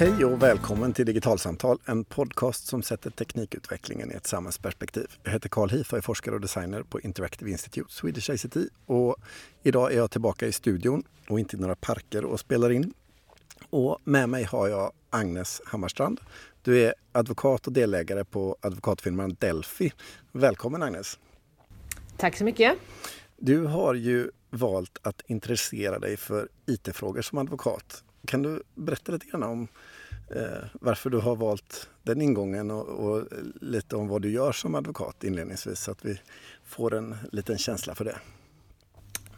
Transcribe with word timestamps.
Hej 0.00 0.24
och 0.24 0.42
välkommen 0.42 0.92
till 0.92 1.06
Digitalsamtal, 1.06 1.78
en 1.84 2.04
podcast 2.04 2.66
som 2.66 2.82
sätter 2.82 3.10
teknikutvecklingen 3.10 4.12
i 4.12 4.14
ett 4.14 4.26
samhällsperspektiv. 4.26 5.06
Jag 5.22 5.32
heter 5.32 5.48
Carl 5.48 5.70
Heath 5.70 5.92
och 5.92 5.98
är 5.98 6.02
forskare 6.02 6.34
och 6.34 6.40
designer 6.40 6.82
på 6.82 7.00
Interactive 7.00 7.50
Institute, 7.50 7.92
Swedish 7.92 8.30
ICT. 8.30 8.56
Och 8.86 9.16
idag 9.62 9.92
är 9.92 9.96
jag 9.96 10.10
tillbaka 10.10 10.46
i 10.46 10.52
studion 10.52 11.02
och 11.28 11.40
inte 11.40 11.56
i 11.56 11.60
några 11.60 11.74
parker 11.74 12.24
och 12.24 12.40
spelar 12.40 12.70
in. 12.70 12.92
Och 13.70 13.98
med 14.04 14.28
mig 14.28 14.44
har 14.44 14.68
jag 14.68 14.92
Agnes 15.10 15.62
Hammarstrand. 15.64 16.20
Du 16.62 16.80
är 16.80 16.94
advokat 17.12 17.66
och 17.66 17.72
delägare 17.72 18.24
på 18.24 18.56
advokatfirman 18.60 19.36
Delphi. 19.38 19.92
Välkommen 20.32 20.82
Agnes! 20.82 21.18
Tack 22.16 22.36
så 22.36 22.44
mycket! 22.44 22.78
Du 23.36 23.64
har 23.64 23.94
ju 23.94 24.30
valt 24.50 24.98
att 25.02 25.22
intressera 25.26 25.98
dig 25.98 26.16
för 26.16 26.48
IT-frågor 26.66 27.22
som 27.22 27.38
advokat. 27.38 28.04
Kan 28.26 28.42
du 28.42 28.62
berätta 28.74 29.12
lite 29.12 29.26
grann 29.26 29.42
om 29.42 29.68
eh, 30.36 30.42
varför 30.72 31.10
du 31.10 31.18
har 31.18 31.36
valt 31.36 31.88
den 32.02 32.22
ingången 32.22 32.70
och, 32.70 32.88
och, 32.88 33.24
lite 33.60 33.96
om 33.96 34.08
vad 34.08 34.22
du 34.22 34.30
gör 34.30 34.52
som 34.52 34.74
advokat 34.74 35.24
inledningsvis 35.24 35.80
så 35.80 35.90
att 35.90 36.04
vi 36.04 36.20
får 36.64 36.94
en 36.94 37.16
liten 37.32 37.58
känsla 37.58 37.94
för 37.94 38.04
det? 38.04 38.16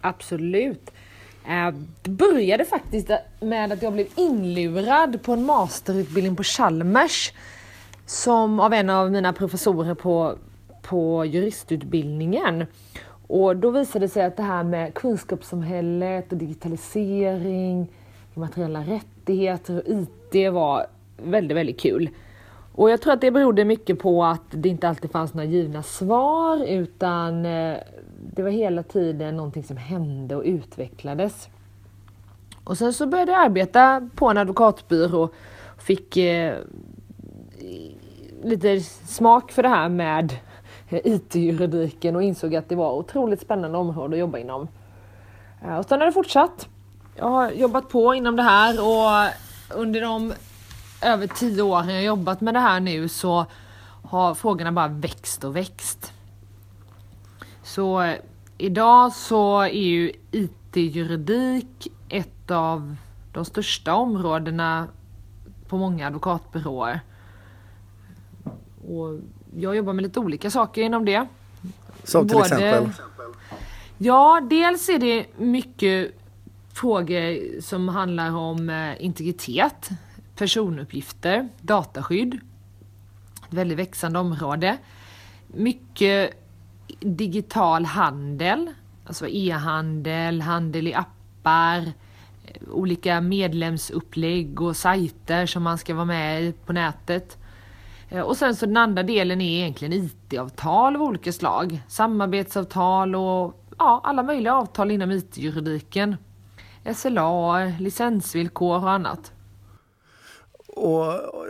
Absolut. 0.01 0.91
Eh, 1.49 1.75
det 2.03 2.11
började 2.11 2.65
faktiskt 2.65 3.11
med 3.41 3.73
att 3.73 3.83
jag 3.83 3.93
blev 3.93 4.07
inlurad 4.17 5.23
på 5.23 5.33
en 5.33 5.45
masterutbildning 5.45 6.37
på 6.37 6.43
Chalmers 6.43 7.33
som 8.07 8.61
av 8.61 8.73
en 8.73 8.91
av 8.91 9.13
mina 9.13 9.33
professorer 9.33 9.95
på, 9.95 10.39
på 10.83 11.25
juristutbildningen. 11.25 12.67
Och 13.27 13.57
då 13.57 13.71
visade 13.71 14.05
det 14.05 14.09
sig 14.09 14.25
att 14.25 14.37
det 14.37 14.43
här 14.43 14.65
med 14.65 14.95
kunskapssamhället 14.95 16.33
och 16.33 16.39
digitalisering, 16.39 17.89
materiella 18.35 18.81
rättigheter 19.23 19.77
och 19.77 19.83
IT 19.89 20.53
var 20.53 20.87
väldigt, 21.17 21.57
väldigt 21.57 21.81
kul. 21.81 22.11
Och 22.75 22.91
jag 22.91 23.01
tror 23.01 23.13
att 23.13 23.21
det 23.21 23.31
berodde 23.31 23.65
mycket 23.65 23.99
på 23.99 24.25
att 24.25 24.43
det 24.51 24.69
inte 24.69 24.89
alltid 24.89 25.11
fanns 25.11 25.35
några 25.35 25.49
givna 25.49 25.83
svar 25.83 26.65
utan 26.65 27.47
eh, 27.47 27.77
det 28.35 28.43
var 28.43 28.51
hela 28.51 28.83
tiden 28.83 29.37
någonting 29.37 29.63
som 29.63 29.77
hände 29.77 30.37
och 30.37 30.43
utvecklades. 30.45 31.49
Och 32.65 32.79
sen 32.79 32.93
så 32.93 33.07
började 33.07 33.33
jag 33.33 33.45
arbeta 33.45 34.09
på 34.15 34.29
en 34.29 34.39
advokatbyrå 34.39 35.29
och 35.77 35.83
fick 35.83 36.17
eh, 36.17 36.57
lite 38.43 38.81
smak 38.81 39.53
för 39.53 39.63
det 39.63 39.69
här 39.69 39.89
med 39.89 40.35
IT-juridiken 40.89 42.17
och 42.17 42.23
insåg 42.23 42.55
att 42.55 42.69
det 42.69 42.77
var 42.77 42.93
otroligt 42.93 43.41
spännande 43.41 43.79
område 43.79 44.15
att 44.15 44.21
jobba 44.21 44.39
inom. 44.39 44.69
Eh, 45.65 45.77
och 45.77 45.85
sen 45.85 46.01
har 46.01 46.07
det 46.07 46.13
fortsatt. 46.13 46.69
Jag 47.15 47.25
har 47.25 47.51
jobbat 47.51 47.89
på 47.89 48.15
inom 48.15 48.37
det 48.37 48.43
här 48.43 48.81
och 48.81 49.33
under 49.79 50.01
de 50.01 50.33
över 51.03 51.27
tio 51.27 51.63
åren 51.63 51.95
jag 51.95 52.05
jobbat 52.05 52.41
med 52.41 52.55
det 52.55 52.61
här 52.61 52.81
nu 52.81 53.09
så 53.09 53.47
har 54.03 54.35
frågorna 54.35 54.73
bara 54.73 54.89
växt 54.89 55.45
och 55.45 55.57
växt. 55.57 56.13
Så 57.63 58.03
eh, 58.03 58.17
idag 58.59 59.13
så 59.13 59.61
är 59.61 59.69
ju 59.69 60.13
IT-juridik 60.31 61.93
ett 62.09 62.51
av 62.51 62.97
de 63.33 63.45
största 63.45 63.95
områdena 63.95 64.89
på 65.69 65.77
många 65.77 66.07
advokatbyråer. 66.07 67.01
Och 68.89 69.21
jag 69.57 69.77
jobbar 69.77 69.93
med 69.93 70.03
lite 70.03 70.21
olika 70.21 70.51
saker 70.51 70.83
inom 70.83 71.05
det. 71.05 71.27
Som 72.05 72.29
till 72.29 72.37
Både, 72.37 72.47
exempel? 72.47 72.93
Ja, 73.99 74.41
dels 74.51 74.89
är 74.89 74.99
det 74.99 75.27
mycket 75.37 76.22
frågor 76.75 77.61
som 77.61 77.89
handlar 77.89 78.37
om 78.37 78.71
eh, 78.71 79.05
integritet, 79.05 79.91
personuppgifter, 80.37 81.49
dataskydd. 81.61 82.35
Ett 83.49 83.55
väldigt 83.55 83.79
växande 83.79 84.19
område. 84.19 84.79
Mycket 85.47 86.43
digital 87.01 87.85
handel, 87.85 88.71
alltså 89.07 89.29
e-handel, 89.29 90.41
handel 90.41 90.89
i 90.89 90.95
appar, 90.95 91.79
eh, 92.45 92.69
olika 92.71 93.21
medlemsupplägg 93.21 94.61
och 94.61 94.77
sajter 94.77 95.47
som 95.47 95.63
man 95.63 95.79
ska 95.79 95.95
vara 95.95 96.05
med 96.05 96.43
i 96.43 96.53
på 96.53 96.73
nätet. 96.73 97.39
Eh, 98.09 98.21
och 98.21 98.37
sen 98.37 98.57
så 98.57 98.67
den 98.67 98.77
andra 98.77 99.03
delen 99.03 99.41
är 99.41 99.59
egentligen 99.59 99.93
IT-avtal 99.93 100.97
av 100.97 101.03
olika 101.03 101.33
slag. 101.33 101.83
Samarbetsavtal 101.89 103.15
och 103.15 103.65
ja, 103.79 104.01
alla 104.05 104.23
möjliga 104.23 104.55
avtal 104.55 104.91
inom 104.91 105.11
IT-juridiken. 105.11 106.17
SLA, 106.97 107.65
licensvillkor 107.81 108.77
och 108.77 108.91
annat. 108.91 109.33
Och 110.67 111.05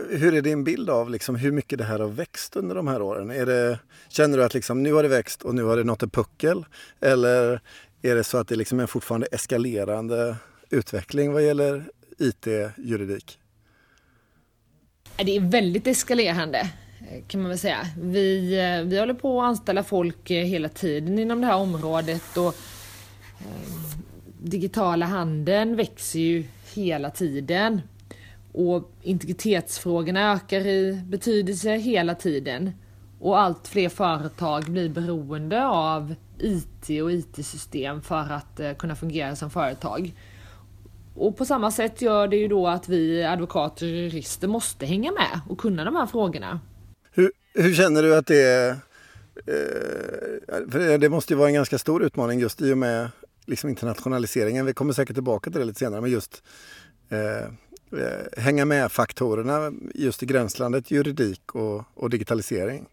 hur 0.09 0.33
är 0.33 0.41
din 0.41 0.63
bild 0.63 0.89
av 0.89 1.09
liksom 1.09 1.35
hur 1.35 1.51
mycket 1.51 1.77
det 1.77 1.83
här 1.83 1.99
har 1.99 2.07
växt 2.07 2.55
under 2.55 2.75
de 2.75 2.87
här 2.87 3.01
åren? 3.01 3.31
Är 3.31 3.45
det, 3.45 3.79
känner 4.09 4.37
du 4.37 4.43
att 4.43 4.53
liksom, 4.53 4.83
nu 4.83 4.93
har 4.93 5.03
det 5.03 5.09
växt 5.09 5.41
och 5.41 5.55
nu 5.55 5.63
har 5.63 5.77
det 5.77 5.83
nått 5.83 6.03
en 6.03 6.09
puckel? 6.09 6.65
Eller 7.01 7.61
är 8.01 8.15
det 8.15 8.23
så 8.23 8.37
att 8.37 8.47
det 8.47 8.55
liksom 8.55 8.79
är 8.79 8.85
fortfarande 8.85 9.27
eskalerande 9.31 10.35
utveckling 10.69 11.33
vad 11.33 11.43
gäller 11.43 11.85
IT-juridik? 12.17 13.39
Det 15.17 15.35
är 15.35 15.39
väldigt 15.39 15.87
eskalerande 15.87 16.69
kan 17.27 17.41
man 17.41 17.49
väl 17.49 17.59
säga. 17.59 17.87
Vi, 17.99 18.59
eh, 18.59 18.87
vi 18.87 18.99
håller 18.99 19.13
på 19.13 19.41
att 19.41 19.47
anställa 19.47 19.83
folk 19.83 20.31
eh, 20.31 20.45
hela 20.45 20.69
tiden 20.69 21.19
inom 21.19 21.41
det 21.41 21.47
här 21.47 21.55
området 21.55 22.37
och 22.37 22.55
eh, 23.39 24.02
digitala 24.43 25.05
handeln 25.05 25.75
växer 25.75 26.19
ju 26.19 26.45
hela 26.73 27.09
tiden 27.09 27.81
och 28.51 28.91
integritetsfrågorna 29.01 30.33
ökar 30.33 30.67
i 30.67 31.01
betydelse 31.05 31.75
hela 31.75 32.15
tiden 32.15 32.71
och 33.19 33.39
allt 33.39 33.67
fler 33.67 33.89
företag 33.89 34.63
blir 34.63 34.89
beroende 34.89 35.65
av 35.65 36.15
IT 36.39 37.01
och 37.03 37.11
IT-system 37.11 38.01
för 38.01 38.31
att 38.31 38.59
eh, 38.59 38.73
kunna 38.73 38.95
fungera 38.95 39.35
som 39.35 39.49
företag. 39.49 40.13
Och 41.15 41.37
på 41.37 41.45
samma 41.45 41.71
sätt 41.71 42.01
gör 42.01 42.27
det 42.27 42.35
ju 42.35 42.47
då 42.47 42.67
att 42.67 42.89
vi 42.89 43.23
advokater 43.23 43.85
och 43.85 43.91
jurister 43.91 44.47
måste 44.47 44.85
hänga 44.85 45.11
med 45.11 45.39
och 45.49 45.59
kunna 45.59 45.83
de 45.83 45.95
här 45.95 46.05
frågorna. 46.05 46.59
Hur, 47.11 47.31
hur 47.53 47.73
känner 47.73 48.03
du 48.03 48.15
att 48.15 48.27
det 48.27 48.41
är? 48.41 48.69
Eh, 49.35 50.67
för 50.71 50.97
det 50.97 51.09
måste 51.09 51.33
ju 51.33 51.37
vara 51.37 51.47
en 51.47 51.53
ganska 51.53 51.77
stor 51.77 52.03
utmaning 52.03 52.39
just 52.39 52.61
i 52.61 52.73
och 52.73 52.77
med 52.77 53.09
liksom 53.45 53.69
internationaliseringen. 53.69 54.65
Vi 54.65 54.73
kommer 54.73 54.93
säkert 54.93 55.15
tillbaka 55.15 55.51
till 55.51 55.59
det 55.59 55.65
lite 55.65 55.79
senare, 55.79 56.01
men 56.01 56.11
just 56.11 56.43
eh, 57.09 57.19
eh 57.19 58.41
hänga 58.43 58.65
med 58.65 58.91
faktorerna 58.91 59.71
just 59.95 60.23
i 60.23 60.25
gränslandet 60.25 60.91
juridik 60.91 61.55
och, 61.55 61.83
och 61.93 62.09
digitalisering. 62.09 62.85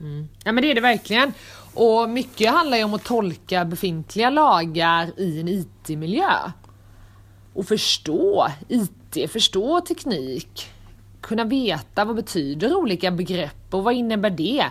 Mm. 0.00 0.28
Ja 0.44 0.52
men 0.52 0.62
det 0.62 0.70
är 0.70 0.74
det 0.74 0.80
verkligen. 0.80 1.32
Och 1.74 2.10
mycket 2.10 2.50
handlar 2.50 2.76
ju 2.76 2.84
om 2.84 2.94
att 2.94 3.04
tolka 3.04 3.64
befintliga 3.64 4.30
lagar 4.30 5.20
i 5.20 5.40
en 5.40 5.48
IT-miljö 5.48 6.52
och 7.54 7.66
förstå 7.66 8.48
IT, 8.68 9.30
förstå 9.30 9.80
teknik, 9.80 10.70
kunna 11.20 11.44
veta 11.44 12.04
vad 12.04 12.16
betyder 12.16 12.74
olika 12.74 13.10
begrepp 13.10 13.74
och 13.74 13.84
vad 13.84 13.94
innebär 13.94 14.30
det? 14.30 14.64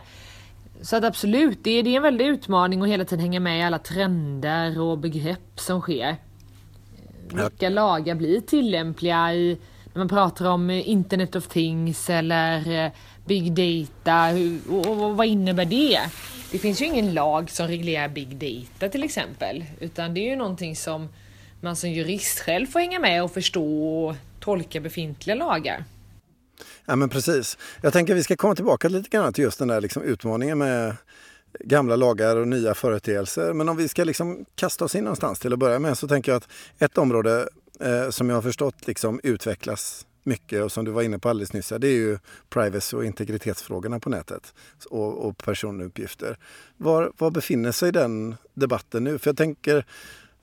Så 0.81 0.95
att 0.95 1.03
absolut, 1.03 1.63
det 1.63 1.71
är, 1.71 1.83
det 1.83 1.89
är 1.89 1.97
en 1.97 2.03
väldig 2.03 2.25
utmaning 2.25 2.81
att 2.81 2.87
hela 2.87 3.05
tiden 3.05 3.19
hänga 3.19 3.39
med 3.39 3.59
i 3.59 3.63
alla 3.63 3.79
trender 3.79 4.79
och 4.79 4.97
begrepp 4.97 5.59
som 5.59 5.81
sker. 5.81 6.15
Vilka 7.33 7.69
lagar 7.69 8.15
blir 8.15 8.41
tillämpliga 8.41 9.33
i 9.33 9.57
när 9.93 9.99
man 9.99 10.09
pratar 10.09 10.45
om 10.45 10.69
Internet 10.69 11.35
of 11.35 11.47
Things 11.47 12.09
eller 12.09 12.85
eh, 12.85 12.91
Big 13.25 13.53
Data 13.53 14.29
och, 14.69 14.87
och, 14.87 15.05
och 15.05 15.17
vad 15.17 15.27
innebär 15.27 15.65
det? 15.65 15.99
Det 16.51 16.57
finns 16.57 16.81
ju 16.81 16.85
ingen 16.85 17.13
lag 17.13 17.49
som 17.49 17.67
reglerar 17.67 18.07
Big 18.07 18.35
Data 18.35 18.89
till 18.89 19.03
exempel, 19.03 19.63
utan 19.79 20.13
det 20.13 20.19
är 20.19 20.29
ju 20.29 20.35
någonting 20.35 20.75
som 20.75 21.09
man 21.61 21.75
som 21.75 21.89
jurist 21.89 22.39
själv 22.39 22.67
får 22.67 22.79
hänga 22.79 22.99
med 22.99 23.23
och 23.23 23.31
förstå 23.31 23.97
och 24.05 24.15
tolka 24.39 24.79
befintliga 24.79 25.35
lagar. 25.35 25.83
Ja 26.85 26.95
men 26.95 27.09
precis. 27.09 27.57
Jag 27.81 27.93
tänker 27.93 28.13
att 28.13 28.19
vi 28.19 28.23
ska 28.23 28.35
komma 28.35 28.55
tillbaka 28.55 28.89
lite 28.89 29.09
grann 29.09 29.33
till 29.33 29.43
just 29.43 29.59
den 29.59 29.67
där 29.67 29.81
liksom 29.81 30.03
utmaningen 30.03 30.57
med 30.57 30.95
gamla 31.59 31.95
lagar 31.95 32.35
och 32.35 32.47
nya 32.47 32.73
företeelser. 32.73 33.53
Men 33.53 33.69
om 33.69 33.77
vi 33.77 33.87
ska 33.87 34.03
liksom 34.03 34.45
kasta 34.55 34.85
oss 34.85 34.95
in 34.95 35.03
någonstans 35.03 35.39
till 35.39 35.53
att 35.53 35.59
börja 35.59 35.79
med 35.79 35.97
så 35.97 36.07
tänker 36.07 36.31
jag 36.31 36.37
att 36.37 36.47
ett 36.79 36.97
område 36.97 37.49
eh, 37.79 38.09
som 38.09 38.29
jag 38.29 38.37
har 38.37 38.41
förstått 38.41 38.87
liksom 38.87 39.19
utvecklas 39.23 40.05
mycket 40.23 40.63
och 40.63 40.71
som 40.71 40.85
du 40.85 40.91
var 40.91 41.01
inne 41.01 41.19
på 41.19 41.29
alldeles 41.29 41.53
nyss, 41.53 41.73
det 41.79 41.87
är 41.87 41.91
ju 41.91 42.19
privacy 42.49 42.97
och 42.97 43.05
integritetsfrågorna 43.05 43.99
på 43.99 44.09
nätet 44.09 44.53
och, 44.89 45.25
och 45.25 45.37
personuppgifter. 45.37 46.37
Var, 46.77 47.11
var 47.17 47.31
befinner 47.31 47.71
sig 47.71 47.91
den 47.91 48.35
debatten 48.53 49.03
nu? 49.03 49.19
För 49.19 49.29
jag 49.29 49.37
tänker 49.37 49.85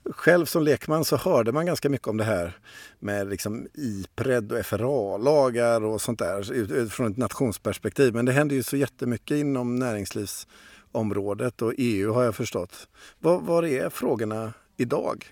själv 0.09 0.45
som 0.45 0.63
lekman 0.63 1.05
så 1.05 1.17
hörde 1.17 1.51
man 1.51 1.65
ganska 1.65 1.89
mycket 1.89 2.07
om 2.07 2.17
det 2.17 2.23
här 2.23 2.57
med 2.99 3.29
liksom 3.29 3.67
IPRED 3.73 4.51
och 4.51 4.65
FRA-lagar 4.65 5.83
och 5.83 6.01
sånt 6.01 6.19
där 6.19 6.53
utifrån 6.53 7.11
ett 7.11 7.17
nationsperspektiv. 7.17 8.13
Men 8.13 8.25
det 8.25 8.31
händer 8.31 8.55
ju 8.55 8.63
så 8.63 8.77
jättemycket 8.77 9.37
inom 9.37 9.75
näringslivsområdet 9.75 11.61
och 11.61 11.73
EU 11.77 12.13
har 12.13 12.23
jag 12.23 12.35
förstått. 12.35 12.87
Var, 13.19 13.39
var 13.39 13.65
är 13.65 13.89
frågorna 13.89 14.53
idag? 14.77 15.25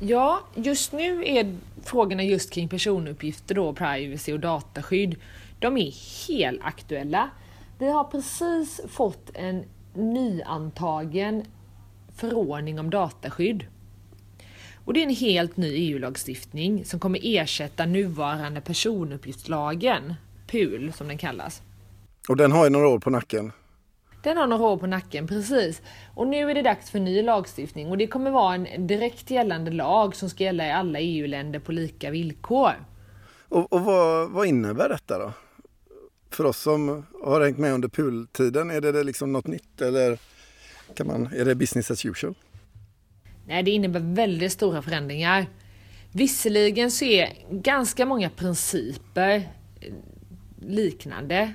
Ja, 0.00 0.40
just 0.54 0.92
nu 0.92 1.24
är 1.26 1.56
frågorna 1.84 2.22
just 2.22 2.50
kring 2.50 2.68
personuppgifter 2.68 3.54
då, 3.54 3.72
privacy 3.72 4.32
och 4.32 4.40
dataskydd, 4.40 5.16
de 5.60 5.76
är 5.76 5.92
helt 6.28 6.60
aktuella. 6.62 7.30
Vi 7.78 7.90
har 7.90 8.04
precis 8.04 8.80
fått 8.88 9.30
en 9.34 9.64
nyantagen 9.94 11.44
förordning 12.16 12.80
om 12.80 12.90
dataskydd. 12.90 13.66
Och 14.86 14.94
det 14.94 15.00
är 15.00 15.04
en 15.04 15.14
helt 15.14 15.56
ny 15.56 15.68
EU-lagstiftning 15.68 16.84
som 16.84 17.00
kommer 17.00 17.20
ersätta 17.22 17.86
nuvarande 17.86 18.60
personuppgiftslagen, 18.60 20.14
PUL 20.46 20.92
som 20.92 21.08
den 21.08 21.18
kallas. 21.18 21.62
Och 22.28 22.36
den 22.36 22.52
har 22.52 22.64
ju 22.64 22.70
några 22.70 22.88
år 22.88 22.98
på 22.98 23.10
nacken. 23.10 23.52
Den 24.22 24.36
har 24.36 24.46
några 24.46 24.64
år 24.64 24.76
på 24.76 24.86
nacken, 24.86 25.26
precis. 25.26 25.82
Och 26.14 26.26
nu 26.26 26.50
är 26.50 26.54
det 26.54 26.62
dags 26.62 26.90
för 26.90 27.00
ny 27.00 27.22
lagstiftning 27.22 27.90
och 27.90 27.98
det 27.98 28.06
kommer 28.06 28.30
vara 28.30 28.54
en 28.54 28.86
direkt 28.86 29.30
gällande 29.30 29.70
lag 29.70 30.16
som 30.16 30.30
ska 30.30 30.44
gälla 30.44 30.66
i 30.66 30.72
alla 30.72 31.00
EU-länder 31.00 31.58
på 31.58 31.72
lika 31.72 32.10
villkor. 32.10 32.72
Och, 33.48 33.72
och 33.72 33.80
vad, 33.80 34.30
vad, 34.30 34.46
innebär 34.46 34.88
detta 34.88 35.18
då? 35.18 35.32
För 36.30 36.44
oss 36.44 36.58
som 36.58 37.06
har 37.24 37.40
hängt 37.40 37.58
med 37.58 37.72
under 37.72 37.88
PUL-tiden, 37.88 38.70
är 38.70 38.80
det 38.80 39.04
liksom 39.04 39.32
något 39.32 39.46
nytt 39.46 39.80
eller 39.80 40.18
kan 40.94 41.06
man, 41.06 41.28
är 41.36 41.44
det 41.44 41.54
business 41.54 41.90
as 41.90 42.04
usual? 42.04 42.34
Nej, 43.46 43.62
det 43.62 43.70
innebär 43.70 44.00
väldigt 44.00 44.52
stora 44.52 44.82
förändringar. 44.82 45.46
Visserligen 46.12 46.90
så 46.90 47.04
är 47.04 47.32
ganska 47.50 48.06
många 48.06 48.30
principer 48.30 49.36
eh, 49.80 49.92
liknande. 50.60 51.52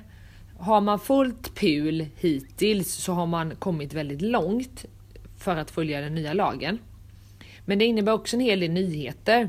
Har 0.58 0.80
man 0.80 0.98
fullt 0.98 1.54
PUL 1.54 2.06
hittills 2.16 2.94
så 2.94 3.12
har 3.12 3.26
man 3.26 3.56
kommit 3.56 3.92
väldigt 3.92 4.22
långt 4.22 4.84
för 5.38 5.56
att 5.56 5.70
följa 5.70 6.00
den 6.00 6.14
nya 6.14 6.32
lagen. 6.32 6.78
Men 7.64 7.78
det 7.78 7.84
innebär 7.84 8.12
också 8.12 8.36
en 8.36 8.40
hel 8.40 8.60
del 8.60 8.70
nyheter. 8.70 9.48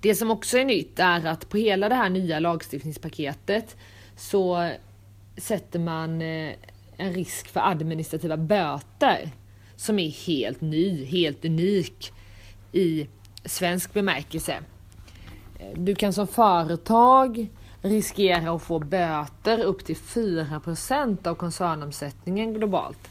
Det 0.00 0.14
som 0.14 0.30
också 0.30 0.58
är 0.58 0.64
nytt 0.64 0.98
är 0.98 1.26
att 1.26 1.48
på 1.48 1.56
hela 1.56 1.88
det 1.88 1.94
här 1.94 2.10
nya 2.10 2.38
lagstiftningspaketet 2.38 3.76
så 4.16 4.72
sätter 5.36 5.78
man 5.78 6.22
eh, 6.22 6.52
en 6.96 7.12
risk 7.12 7.48
för 7.48 7.60
administrativa 7.60 8.36
böter 8.36 9.30
som 9.82 9.98
är 9.98 10.10
helt 10.10 10.60
ny, 10.60 11.04
helt 11.04 11.44
unik 11.44 12.12
i 12.72 13.08
svensk 13.44 13.92
bemärkelse. 13.92 14.58
Du 15.74 15.94
kan 15.94 16.12
som 16.12 16.26
företag 16.26 17.48
riskera 17.82 18.52
att 18.52 18.62
få 18.62 18.78
böter 18.78 19.60
upp 19.62 19.84
till 19.84 19.96
4% 19.96 21.26
av 21.26 21.34
koncernomsättningen 21.34 22.54
globalt. 22.54 23.10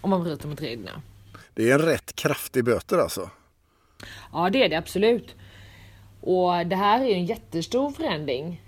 Om 0.00 0.10
man 0.10 0.22
bryter 0.22 0.48
mot 0.48 0.62
reglerna. 0.62 1.02
Det 1.54 1.70
är 1.70 1.74
en 1.74 1.86
rätt 1.86 2.16
kraftig 2.16 2.64
böter 2.64 2.98
alltså? 2.98 3.30
Ja, 4.32 4.50
det 4.50 4.64
är 4.64 4.68
det 4.68 4.76
absolut. 4.76 5.34
Och 6.20 6.66
det 6.66 6.76
här 6.76 7.00
är 7.00 7.14
en 7.14 7.26
jättestor 7.26 7.90
förändring. 7.90 8.62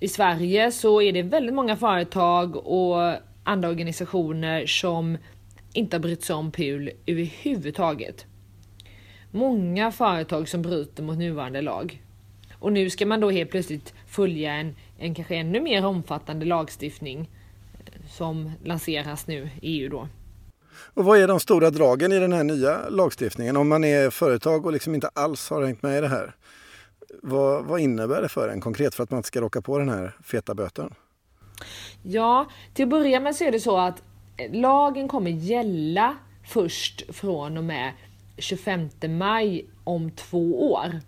I 0.00 0.08
Sverige 0.08 0.72
så 0.72 1.02
är 1.02 1.12
det 1.12 1.22
väldigt 1.22 1.54
många 1.54 1.76
företag 1.76 2.56
och 2.56 3.14
andra 3.44 3.68
organisationer 3.68 4.66
som 4.66 5.18
inte 5.76 5.96
har 5.96 6.00
brytt 6.00 6.24
sig 6.24 6.36
om 6.36 6.50
PUL 6.50 6.90
överhuvudtaget. 7.06 8.26
Många 9.30 9.92
företag 9.92 10.48
som 10.48 10.62
bryter 10.62 11.02
mot 11.02 11.18
nuvarande 11.18 11.62
lag. 11.62 12.02
Och 12.58 12.72
nu 12.72 12.90
ska 12.90 13.06
man 13.06 13.20
då 13.20 13.30
helt 13.30 13.50
plötsligt 13.50 13.94
följa 14.06 14.52
en, 14.52 14.76
en 14.98 15.14
kanske 15.14 15.36
ännu 15.36 15.60
mer 15.60 15.86
omfattande 15.86 16.46
lagstiftning 16.46 17.30
eh, 17.78 18.08
som 18.10 18.52
lanseras 18.64 19.26
nu 19.26 19.50
i 19.62 19.82
EU 19.82 19.88
då. 19.88 20.08
Och 20.94 21.04
vad 21.04 21.18
är 21.18 21.28
de 21.28 21.40
stora 21.40 21.70
dragen 21.70 22.12
i 22.12 22.18
den 22.18 22.32
här 22.32 22.44
nya 22.44 22.88
lagstiftningen? 22.88 23.56
Om 23.56 23.68
man 23.68 23.84
är 23.84 24.10
företag 24.10 24.66
och 24.66 24.72
liksom 24.72 24.94
inte 24.94 25.08
alls 25.08 25.50
har 25.50 25.64
hängt 25.64 25.82
med 25.82 25.98
i 25.98 26.00
det 26.00 26.08
här. 26.08 26.34
Vad, 27.22 27.64
vad 27.64 27.80
innebär 27.80 28.22
det 28.22 28.28
för 28.28 28.48
en 28.48 28.60
konkret 28.60 28.94
för 28.94 29.02
att 29.02 29.10
man 29.10 29.18
inte 29.18 29.26
ska 29.26 29.40
råka 29.40 29.60
på 29.60 29.78
den 29.78 29.88
här 29.88 30.16
feta 30.24 30.54
böten? 30.54 30.94
Ja, 32.02 32.46
till 32.74 32.82
att 32.82 32.88
börja 32.88 33.20
med 33.20 33.36
så 33.36 33.44
är 33.44 33.52
det 33.52 33.60
så 33.60 33.78
att 33.78 34.02
lagen 34.52 35.08
kommer 35.08 35.30
gälla 35.30 36.16
först 36.44 37.02
från 37.16 37.56
och 37.56 37.64
med 37.64 37.92
25 38.38 38.88
maj 39.08 39.66
om 39.84 40.10
två 40.10 40.72
år. 40.72 41.00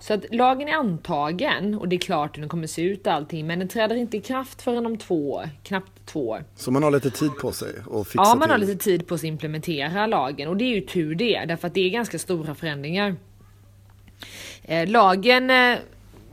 Så 0.00 0.14
att 0.14 0.24
lagen 0.34 0.68
är 0.68 0.72
antagen 0.72 1.74
och 1.74 1.88
det 1.88 1.96
är 1.96 2.00
klart 2.00 2.36
hur 2.36 2.42
den 2.42 2.48
kommer 2.48 2.66
se 2.66 2.82
ut 2.82 3.06
och 3.06 3.12
allting 3.12 3.46
men 3.46 3.58
den 3.58 3.68
träder 3.68 3.96
inte 3.96 4.16
i 4.16 4.20
kraft 4.20 4.62
förrän 4.62 4.86
om 4.86 4.96
två 4.96 5.32
år, 5.32 5.50
knappt 5.62 6.06
två 6.06 6.28
år. 6.28 6.44
Så 6.56 6.70
man 6.70 6.82
har 6.82 6.90
lite 6.90 7.10
tid 7.10 7.30
på 7.40 7.52
sig 7.52 7.68
att 7.68 8.06
fixa 8.08 8.22
Ja, 8.22 8.34
man 8.34 8.40
till. 8.40 8.50
har 8.50 8.58
lite 8.58 8.84
tid 8.84 9.06
på 9.06 9.18
sig 9.18 9.28
att 9.28 9.32
implementera 9.32 10.06
lagen 10.06 10.48
och 10.48 10.56
det 10.56 10.64
är 10.64 10.74
ju 10.74 10.80
tur 10.80 11.14
det 11.14 11.44
därför 11.48 11.68
att 11.68 11.74
det 11.74 11.80
är 11.80 11.90
ganska 11.90 12.18
stora 12.18 12.54
förändringar. 12.54 13.16
Eh, 14.62 14.88
lagen 14.88 15.50
eh, 15.50 15.78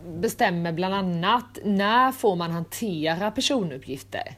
bestämmer 0.08 0.72
bland 0.72 0.94
annat 0.94 1.60
när 1.64 2.12
får 2.12 2.36
man 2.36 2.52
hantera 2.52 3.32
personuppgifter? 3.32 4.36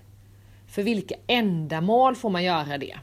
För 0.77 0.83
vilka 0.83 1.15
ändamål 1.27 2.15
får 2.15 2.29
man 2.29 2.43
göra 2.43 2.77
det? 2.77 2.97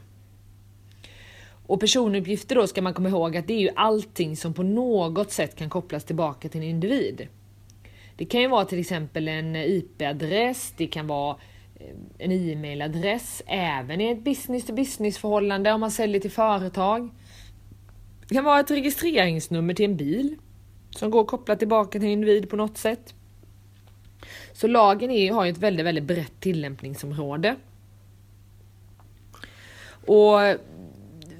Och 1.67 1.79
personuppgifter 1.79 2.55
då 2.55 2.67
ska 2.67 2.81
man 2.81 2.93
komma 2.93 3.09
ihåg 3.09 3.37
att 3.37 3.47
det 3.47 3.53
är 3.53 3.59
ju 3.59 3.69
allting 3.75 4.37
som 4.37 4.53
på 4.53 4.63
något 4.63 5.31
sätt 5.31 5.55
kan 5.55 5.69
kopplas 5.69 6.03
tillbaka 6.03 6.49
till 6.49 6.61
en 6.61 6.67
individ. 6.67 7.27
Det 8.17 8.25
kan 8.25 8.41
ju 8.41 8.47
vara 8.47 8.65
till 8.65 8.79
exempel 8.79 9.27
en 9.27 9.55
IP-adress, 9.55 10.73
det 10.77 10.87
kan 10.87 11.07
vara 11.07 11.37
eh, 11.75 11.95
en 12.17 12.31
e-mailadress, 12.31 13.41
även 13.45 14.01
i 14.01 14.11
ett 14.11 14.23
business 14.23 14.65
to 14.65 14.73
business 14.73 15.17
förhållande 15.17 15.71
om 15.71 15.79
man 15.79 15.91
säljer 15.91 16.21
till 16.21 16.31
företag. 16.31 17.09
Det 18.27 18.35
kan 18.35 18.43
vara 18.43 18.59
ett 18.59 18.71
registreringsnummer 18.71 19.73
till 19.73 19.85
en 19.85 19.97
bil 19.97 20.35
som 20.89 21.11
går 21.11 21.21
att 21.21 21.27
koppla 21.27 21.55
tillbaka 21.55 21.91
till 21.91 22.03
en 22.03 22.13
individ 22.13 22.49
på 22.49 22.55
något 22.55 22.77
sätt. 22.77 23.13
Så 24.55 24.67
lagen 24.67 25.11
är, 25.11 25.31
har 25.31 25.45
ju 25.45 25.51
ett 25.51 25.57
väldigt, 25.57 25.85
väldigt 25.85 26.03
brett 26.03 26.39
tillämpningsområde. 26.39 27.55
Och 30.05 30.39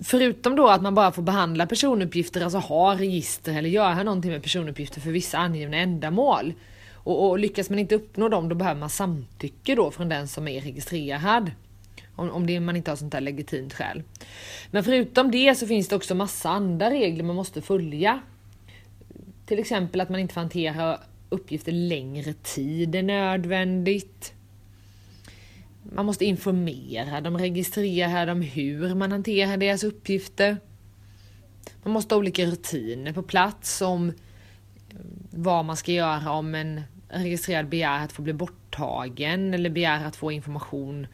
förutom 0.04 0.56
då 0.56 0.68
att 0.68 0.82
man 0.82 0.96
bara 0.96 1.12
får 1.12 1.22
behandla 1.22 1.66
personuppgifter, 1.66 2.42
alltså 2.42 2.58
ha 2.58 2.96
register 2.96 3.58
eller 3.58 3.70
göra 3.70 4.04
någonting 4.04 4.32
med 4.32 4.44
personuppgifter 4.44 5.02
för 5.02 5.12
vissa 5.12 5.38
angivna 5.38 5.78
ändamål. 5.78 6.54
Och, 6.94 7.30
och 7.30 7.40
lyckas 7.40 7.70
man 7.70 7.80
inte 7.80 7.96
uppnå 7.96 8.30
dem, 8.30 8.50
då 8.50 8.56
behöver 8.56 8.80
man 8.80 8.90
samtycke 8.90 9.76
då 9.76 9.92
från 9.92 10.10
den 10.10 10.28
som 10.28 10.48
är 10.48 10.62
registrerad. 10.62 11.52
Om, 12.16 12.32
om 12.32 12.48
det, 12.48 12.60
man 12.60 12.76
inte 12.76 12.92
har 12.92 12.96
sånt 12.96 13.12
där 13.12 13.22
legitimt 13.22 13.74
skäl. 13.74 14.04
Men 14.72 14.84
förutom 14.84 15.32
det 15.32 15.56
så 15.56 15.68
finns 15.68 15.88
det 15.88 15.96
också 15.96 16.16
massa 16.16 16.50
andra 16.50 16.90
regler 16.90 17.24
man 17.24 17.36
måste 17.36 17.62
följa. 17.62 18.20
Till 19.46 19.60
exempel 19.60 20.02
att 20.02 20.10
man 20.10 20.20
inte 20.20 20.34
får 20.34 20.42
hantera 20.42 21.00
uppgifter 21.30 21.72
längre 21.72 22.34
tid 22.34 22.96
än 22.96 23.08
nödvändigt. 23.08 24.34
Man 25.84 26.06
måste 26.06 26.26
informera 26.26 27.22
dem, 27.22 27.38
registrera 27.38 28.26
dem 28.26 28.42
hur 28.42 28.96
man 28.96 29.12
hanterar 29.12 29.58
deras 29.58 29.84
uppgifter. 29.84 30.58
Man 31.84 31.94
måste 31.94 32.16
ha 32.16 32.20
olika 32.20 32.46
rutiner 32.46 33.14
på 33.14 33.24
plats 33.24 33.82
om 33.82 34.10
eh, 34.10 34.16
vad 35.32 35.66
man 35.66 35.78
ska 35.78 35.92
göra 35.92 36.32
om 36.32 36.56
en 36.56 36.82
registrerad 37.10 37.70
begär 37.70 38.04
att 38.04 38.12
få 38.12 38.22
bli 38.22 38.34
borttagen 38.34 39.54
eller 39.54 39.70
begär 39.70 40.06
att 40.06 40.16
få 40.16 40.32
information 40.32 41.08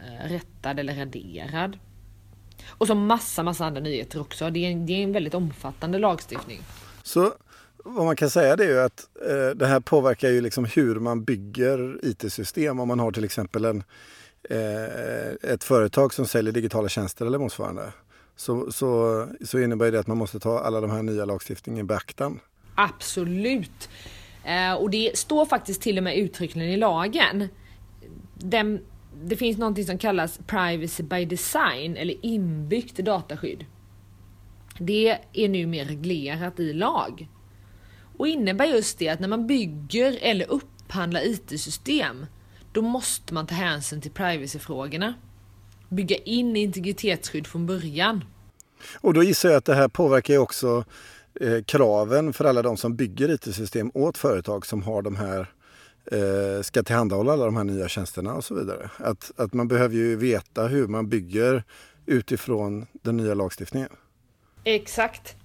eh, 0.00 0.28
rättad 0.28 0.78
eller 0.78 0.94
raderad. 0.94 1.78
Och 2.68 2.86
så 2.86 2.94
massa, 2.94 3.42
massa 3.42 3.66
andra 3.66 3.80
nyheter 3.80 4.20
också. 4.20 4.50
Det 4.50 4.66
är, 4.66 4.70
en, 4.70 4.86
det 4.86 4.92
är 4.92 5.02
en 5.02 5.12
väldigt 5.12 5.34
omfattande 5.34 5.98
lagstiftning. 5.98 6.60
Så 7.02 7.32
vad 7.86 8.04
man 8.04 8.16
kan 8.16 8.30
säga 8.30 8.56
det 8.56 8.64
är 8.64 8.68
ju 8.68 8.80
att 8.80 9.08
eh, 9.28 9.56
det 9.56 9.66
här 9.66 9.80
påverkar 9.80 10.28
ju 10.28 10.40
liksom 10.40 10.64
hur 10.64 10.94
man 10.94 11.24
bygger 11.24 11.98
IT-system. 12.02 12.80
Om 12.80 12.88
man 12.88 13.00
har 13.00 13.12
till 13.12 13.24
exempel 13.24 13.64
en, 13.64 13.82
eh, 14.50 15.52
ett 15.52 15.64
företag 15.64 16.14
som 16.14 16.26
säljer 16.26 16.52
digitala 16.52 16.88
tjänster 16.88 17.26
eller 17.26 17.38
motsvarande. 17.38 17.92
Så, 18.36 18.72
så, 18.72 19.26
så 19.44 19.58
innebär 19.58 19.92
det 19.92 20.00
att 20.00 20.06
man 20.06 20.18
måste 20.18 20.38
ta 20.40 20.58
alla 20.58 20.80
de 20.80 20.90
här 20.90 21.02
nya 21.02 21.24
lagstiftningarna 21.24 21.80
i 21.80 21.84
beaktan. 21.84 22.40
Absolut. 22.74 23.88
Eh, 24.44 24.74
och 24.74 24.90
det 24.90 25.18
står 25.18 25.46
faktiskt 25.46 25.82
till 25.82 25.98
och 25.98 26.04
med 26.04 26.16
uttryckligen 26.16 26.70
i 26.70 26.76
lagen. 26.76 27.48
Den, 28.34 28.80
det 29.22 29.36
finns 29.36 29.58
någonting 29.58 29.84
som 29.84 29.98
kallas 29.98 30.40
privacy 30.46 31.02
by 31.02 31.24
design 31.24 31.96
eller 31.96 32.14
inbyggt 32.22 32.96
dataskydd. 32.96 33.64
Det 34.78 35.18
är 35.32 35.48
nu 35.48 35.66
mer 35.66 35.84
reglerat 35.84 36.60
i 36.60 36.72
lag 36.72 37.28
och 38.18 38.28
innebär 38.28 38.64
just 38.64 38.98
det 38.98 39.08
att 39.08 39.20
när 39.20 39.28
man 39.28 39.46
bygger 39.46 40.18
eller 40.22 40.50
upphandlar 40.50 41.26
IT-system 41.26 42.26
då 42.72 42.82
måste 42.82 43.34
man 43.34 43.46
ta 43.46 43.54
hänsyn 43.54 44.00
till 44.00 44.10
privacyfrågorna. 44.10 45.14
Bygga 45.88 46.16
in 46.16 46.56
integritetsskydd 46.56 47.46
från 47.46 47.66
början. 47.66 48.24
Och 49.00 49.14
då 49.14 49.22
gissar 49.22 49.48
jag 49.48 49.58
att 49.58 49.64
det 49.64 49.74
här 49.74 49.88
påverkar 49.88 50.34
ju 50.34 50.40
också 50.40 50.84
eh, 51.40 51.62
kraven 51.64 52.32
för 52.32 52.44
alla 52.44 52.62
de 52.62 52.76
som 52.76 52.96
bygger 52.96 53.30
IT-system 53.30 53.90
åt 53.94 54.18
företag 54.18 54.66
som 54.66 54.82
har 54.82 55.02
de 55.02 55.16
här 55.16 55.50
eh, 56.12 56.62
ska 56.62 56.82
tillhandahålla 56.82 57.32
alla 57.32 57.44
de 57.44 57.56
här 57.56 57.64
nya 57.64 57.88
tjänsterna 57.88 58.34
och 58.34 58.44
så 58.44 58.54
vidare. 58.54 58.90
Att, 58.96 59.32
att 59.36 59.54
man 59.54 59.68
behöver 59.68 59.94
ju 59.94 60.16
veta 60.16 60.66
hur 60.66 60.86
man 60.86 61.08
bygger 61.08 61.64
utifrån 62.06 62.86
den 62.92 63.16
nya 63.16 63.34
lagstiftningen. 63.34 63.90
Exakt. 64.64 65.36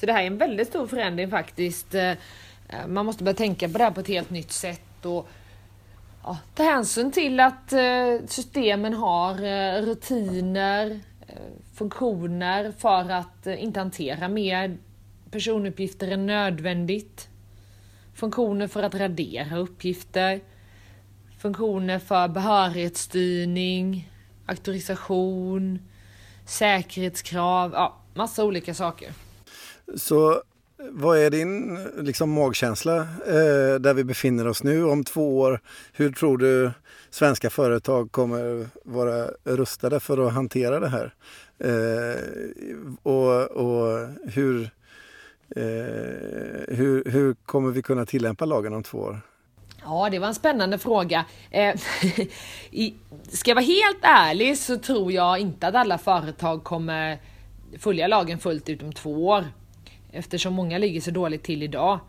Så 0.00 0.06
det 0.06 0.12
här 0.12 0.22
är 0.22 0.26
en 0.26 0.38
väldigt 0.38 0.68
stor 0.68 0.86
förändring 0.86 1.30
faktiskt. 1.30 1.94
Eh, 1.94 2.10
eh, 2.68 2.86
man 2.88 3.06
måste 3.06 3.24
börja 3.24 3.36
tänka 3.36 3.68
på 3.68 3.78
det 3.78 3.84
här 3.84 3.90
på 3.90 4.00
ett 4.00 4.08
helt 4.08 4.30
nytt 4.30 4.52
sätt 4.52 5.04
och 5.06 5.28
ja, 6.22 6.38
ta 6.54 6.62
hänsyn 6.62 7.12
till 7.12 7.40
att 7.40 7.72
eh, 7.72 8.16
systemen 8.26 8.94
har 8.94 9.34
rutiner, 9.82 11.00
funktioner 11.74 12.72
för 12.78 13.10
att 13.10 13.46
inte 13.46 13.80
hantera 13.80 14.28
mer 14.28 14.76
personuppgifter 15.30 16.10
än 16.10 16.26
nödvändigt. 16.26 17.28
Funktioner 18.14 18.66
för 18.66 18.82
att 18.82 18.94
radera 18.94 19.56
uppgifter. 19.56 20.40
Funktioner 21.38 21.98
för 21.98 22.28
behörighetsstyrning, 22.28 24.10
auktorisation, 24.46 25.78
säkerhetskrav, 26.44 27.72
ja, 27.72 27.96
massa 28.14 28.44
olika 28.44 28.74
saker. 28.74 29.12
Så 29.94 30.42
vad 30.90 31.18
är 31.18 31.30
din 31.30 31.78
liksom, 31.98 32.30
magkänsla 32.30 32.96
eh, 33.26 33.74
där 33.80 33.94
vi 33.94 34.04
befinner 34.04 34.46
oss 34.46 34.62
nu 34.62 34.84
om 34.84 35.04
två 35.04 35.38
år? 35.38 35.60
Hur 35.92 36.12
tror 36.12 36.38
du 36.38 36.70
svenska 37.10 37.50
företag 37.50 38.12
kommer 38.12 38.68
vara 38.84 39.30
rustade 39.44 40.00
för 40.00 40.26
att 40.26 40.32
hantera 40.32 40.80
det 40.80 40.88
här? 40.88 41.14
Eh, 41.58 42.16
och, 43.02 43.50
och 43.50 44.08
hur, 44.24 44.62
eh, 45.56 46.76
hur, 46.76 47.10
hur 47.10 47.34
kommer 47.34 47.70
vi 47.70 47.82
kunna 47.82 48.06
tillämpa 48.06 48.44
lagen 48.44 48.74
om 48.74 48.82
två 48.82 48.98
år? 48.98 49.20
Ja, 49.84 50.08
det 50.10 50.18
var 50.18 50.28
en 50.28 50.34
spännande 50.34 50.78
fråga. 50.78 51.24
Eh, 51.50 51.74
ska 53.28 53.50
jag 53.50 53.54
vara 53.54 53.64
helt 53.64 53.98
ärlig 54.02 54.58
så 54.58 54.78
tror 54.78 55.12
jag 55.12 55.38
inte 55.38 55.66
att 55.66 55.74
alla 55.74 55.98
företag 55.98 56.64
kommer 56.64 57.18
följa 57.78 58.06
lagen 58.06 58.38
fullt 58.38 58.68
ut 58.68 58.82
om 58.82 58.92
två 58.92 59.26
år. 59.26 59.44
Eftersom 60.12 60.54
många 60.54 60.78
ligger 60.78 61.00
så 61.00 61.10
dåligt 61.10 61.42
till 61.42 61.62
idag. 61.62 62.00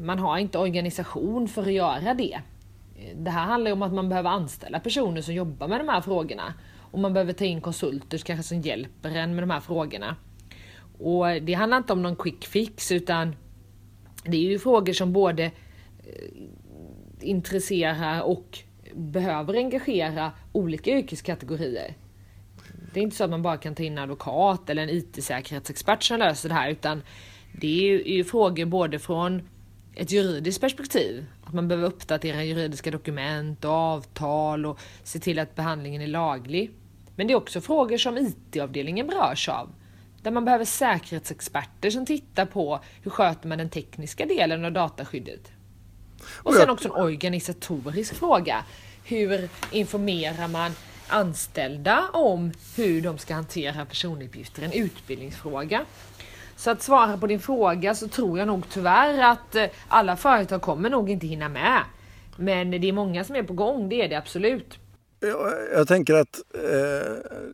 Man 0.00 0.18
har 0.18 0.38
inte 0.38 0.58
organisation 0.58 1.48
för 1.48 1.62
att 1.62 1.72
göra 1.72 2.14
det. 2.14 2.40
Det 3.14 3.30
här 3.30 3.46
handlar 3.46 3.72
om 3.72 3.82
att 3.82 3.92
man 3.92 4.08
behöver 4.08 4.30
anställa 4.30 4.80
personer 4.80 5.22
som 5.22 5.34
jobbar 5.34 5.68
med 5.68 5.80
de 5.80 5.88
här 5.88 6.00
frågorna. 6.00 6.54
Och 6.90 6.98
man 6.98 7.12
behöver 7.12 7.32
ta 7.32 7.44
in 7.44 7.60
konsulter 7.60 8.18
kanske 8.18 8.42
som 8.42 8.60
hjälper 8.60 9.10
en 9.10 9.34
med 9.34 9.42
de 9.42 9.50
här 9.50 9.60
frågorna. 9.60 10.16
Och 10.98 11.26
det 11.42 11.54
handlar 11.54 11.76
inte 11.76 11.92
om 11.92 12.02
någon 12.02 12.16
quick 12.16 12.44
fix 12.44 12.92
utan 12.92 13.36
det 14.24 14.36
är 14.36 14.50
ju 14.50 14.58
frågor 14.58 14.92
som 14.92 15.12
både 15.12 15.44
eh, 15.44 15.50
intresserar 17.20 18.22
och 18.22 18.58
behöver 18.94 19.54
engagera 19.54 20.32
olika 20.52 20.90
yrkeskategorier. 20.90 21.94
Det 22.92 23.00
är 23.00 23.04
inte 23.04 23.16
så 23.16 23.24
att 23.24 23.30
man 23.30 23.42
bara 23.42 23.56
kan 23.56 23.74
ta 23.74 23.82
in 23.82 23.92
en 23.92 23.98
advokat 23.98 24.70
eller 24.70 24.82
en 24.82 24.90
IT-säkerhetsexpert 24.90 26.02
som 26.02 26.18
löser 26.18 26.48
det 26.48 26.54
här 26.54 26.70
utan 26.70 27.02
det 27.52 27.66
är 27.66 28.08
ju, 28.08 28.24
frågor 28.24 28.64
både 28.64 28.98
från 28.98 29.48
ett 29.94 30.12
juridiskt 30.12 30.60
perspektiv, 30.60 31.26
att 31.44 31.54
man 31.54 31.68
behöver 31.68 31.88
uppdatera 31.88 32.44
juridiska 32.44 32.90
dokument 32.90 33.64
och 33.64 33.70
avtal 33.70 34.66
och 34.66 34.80
se 35.02 35.18
till 35.18 35.38
att 35.38 35.54
behandlingen 35.54 36.02
är 36.02 36.06
laglig. 36.06 36.70
Men 37.16 37.26
det 37.26 37.32
är 37.32 37.36
också 37.36 37.60
frågor 37.60 37.96
som 37.96 38.18
IT-avdelningen 38.18 39.06
berörs 39.06 39.48
av. 39.48 39.72
Där 40.22 40.30
man 40.30 40.44
behöver 40.44 40.64
säkerhetsexperter 40.64 41.90
som 41.90 42.06
tittar 42.06 42.46
på 42.46 42.80
hur 43.02 43.10
sköter 43.10 43.48
man 43.48 43.58
den 43.58 43.70
tekniska 43.70 44.26
delen 44.26 44.64
av 44.64 44.72
dataskyddet. 44.72 45.52
Och 46.28 46.54
sen 46.54 46.70
också 46.70 46.88
en 46.88 47.04
organisatorisk 47.04 48.14
fråga. 48.14 48.64
Hur 49.04 49.48
informerar 49.70 50.48
man 50.48 50.72
anställda 51.10 52.08
om 52.12 52.52
hur 52.76 53.02
de 53.02 53.18
ska 53.18 53.34
hantera 53.34 53.86
personuppgifter? 53.86 54.62
En 54.62 54.72
utbildningsfråga. 54.72 55.84
Så 56.56 56.70
att 56.70 56.82
svara 56.82 57.16
på 57.16 57.26
din 57.26 57.40
fråga 57.40 57.94
så 57.94 58.08
tror 58.08 58.38
jag 58.38 58.48
nog 58.48 58.64
tyvärr 58.70 59.30
att 59.32 59.54
eh, 59.54 59.66
alla 59.88 60.16
företag 60.16 60.62
kommer 60.62 60.90
nog 60.90 61.10
inte 61.10 61.26
hinna 61.26 61.48
med. 61.48 61.82
Men 62.36 62.70
det 62.70 62.88
är 62.88 62.92
många 62.92 63.24
som 63.24 63.36
är 63.36 63.42
på 63.42 63.52
gång, 63.52 63.88
det 63.88 64.02
är 64.02 64.08
det 64.08 64.16
absolut. 64.16 64.78
Jag, 65.20 65.52
jag 65.72 65.88
tänker 65.88 66.14
att 66.14 66.40
eh, 66.54 67.12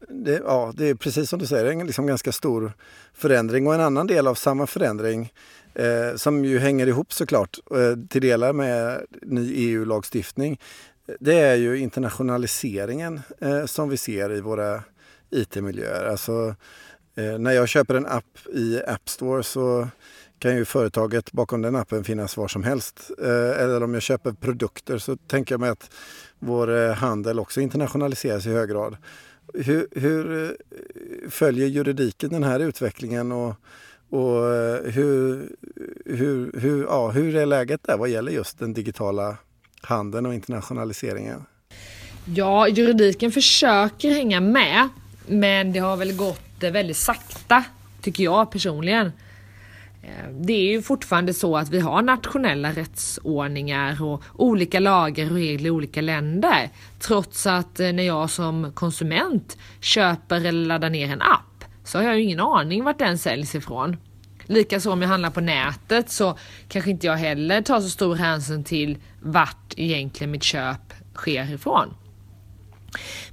det, 0.08 0.40
ja, 0.44 0.72
det 0.76 0.88
är 0.88 0.94
precis 0.94 1.30
som 1.30 1.38
du 1.38 1.46
säger, 1.46 1.64
en 1.64 1.86
liksom 1.86 2.06
ganska 2.06 2.32
stor 2.32 2.72
förändring 3.14 3.66
och 3.66 3.74
en 3.74 3.80
annan 3.80 4.06
del 4.06 4.26
av 4.26 4.34
samma 4.34 4.66
förändring 4.66 5.32
eh, 5.74 6.16
som 6.16 6.44
ju 6.44 6.58
hänger 6.58 6.86
ihop 6.86 7.12
såklart 7.12 7.58
eh, 7.70 8.08
till 8.08 8.20
delar 8.20 8.52
med 8.52 9.06
ny 9.22 9.52
EU-lagstiftning. 9.54 10.60
Det 11.20 11.34
är 11.34 11.54
ju 11.54 11.78
internationaliseringen 11.78 13.20
eh, 13.40 13.66
som 13.66 13.88
vi 13.88 13.96
ser 13.96 14.32
i 14.32 14.40
våra 14.40 14.82
IT-miljöer. 15.30 16.04
Alltså, 16.04 16.54
eh, 17.14 17.38
när 17.38 17.52
jag 17.52 17.68
köper 17.68 17.94
en 17.94 18.06
app 18.06 18.38
i 18.54 18.80
App 18.86 19.08
Store 19.08 19.42
så 19.42 19.88
kan 20.38 20.56
ju 20.56 20.64
företaget 20.64 21.32
bakom 21.32 21.62
den 21.62 21.76
appen 21.76 22.04
finnas 22.04 22.36
var 22.36 22.48
som 22.48 22.64
helst. 22.64 23.10
Eh, 23.22 23.62
eller 23.62 23.82
om 23.82 23.94
jag 23.94 24.02
köper 24.02 24.32
produkter 24.32 24.98
så 24.98 25.16
tänker 25.16 25.52
jag 25.52 25.60
mig 25.60 25.70
att 25.70 25.90
vår 26.38 26.76
eh, 26.76 26.92
handel 26.92 27.38
också 27.38 27.60
internationaliseras 27.60 28.46
i 28.46 28.52
hög 28.52 28.68
grad. 28.68 28.96
Hur, 29.54 29.88
hur 29.90 30.44
eh, 30.44 30.50
följer 31.30 31.66
juridiken 31.66 32.30
den 32.30 32.44
här 32.44 32.60
utvecklingen 32.60 33.32
och, 33.32 33.54
och 34.10 34.54
eh, 34.54 34.82
hur, 34.84 35.48
hur, 36.04 36.60
hur, 36.60 36.84
ja, 36.84 37.10
hur 37.10 37.36
är 37.36 37.46
läget 37.46 37.82
där 37.82 37.96
vad 37.96 38.08
gäller 38.08 38.32
just 38.32 38.58
den 38.58 38.72
digitala 38.72 39.36
handeln 39.86 40.26
och 40.26 40.34
internationaliseringen? 40.34 41.46
Ja, 42.34 42.68
juridiken 42.68 43.32
försöker 43.32 44.10
hänga 44.10 44.40
med 44.40 44.88
men 45.26 45.72
det 45.72 45.78
har 45.78 45.96
väl 45.96 46.16
gått 46.16 46.62
eh, 46.62 46.70
väldigt 46.70 46.96
sakta 46.96 47.64
tycker 48.02 48.24
jag 48.24 48.50
personligen. 48.50 49.06
Eh, 50.02 50.30
det 50.40 50.52
är 50.52 50.72
ju 50.72 50.82
fortfarande 50.82 51.34
så 51.34 51.56
att 51.56 51.70
vi 51.70 51.80
har 51.80 52.02
nationella 52.02 52.72
rättsordningar 52.72 54.02
och 54.02 54.22
olika 54.34 54.80
lagar 54.80 55.30
och 55.30 55.36
regler 55.36 55.66
i 55.66 55.70
olika 55.70 56.00
länder. 56.00 56.70
Trots 57.00 57.46
att 57.46 57.80
eh, 57.80 57.92
när 57.92 58.02
jag 58.02 58.30
som 58.30 58.72
konsument 58.74 59.58
köper 59.80 60.44
eller 60.44 60.66
laddar 60.66 60.90
ner 60.90 61.12
en 61.12 61.22
app 61.22 61.64
så 61.84 61.98
har 61.98 62.04
jag 62.04 62.16
ju 62.16 62.22
ingen 62.22 62.40
aning 62.40 62.84
vart 62.84 62.98
den 62.98 63.18
säljs 63.18 63.54
ifrån. 63.54 63.96
Likaså 64.46 64.90
om 64.90 65.02
jag 65.02 65.08
handlar 65.08 65.30
på 65.30 65.40
nätet 65.40 66.10
så 66.10 66.38
kanske 66.68 66.90
inte 66.90 67.06
jag 67.06 67.16
heller 67.16 67.62
tar 67.62 67.80
så 67.80 67.88
stor 67.88 68.14
hänsyn 68.14 68.64
till 68.64 68.98
vart 69.20 69.74
egentligen 69.76 70.30
mitt 70.30 70.42
köp 70.42 70.92
sker 71.14 71.54
ifrån. 71.54 71.94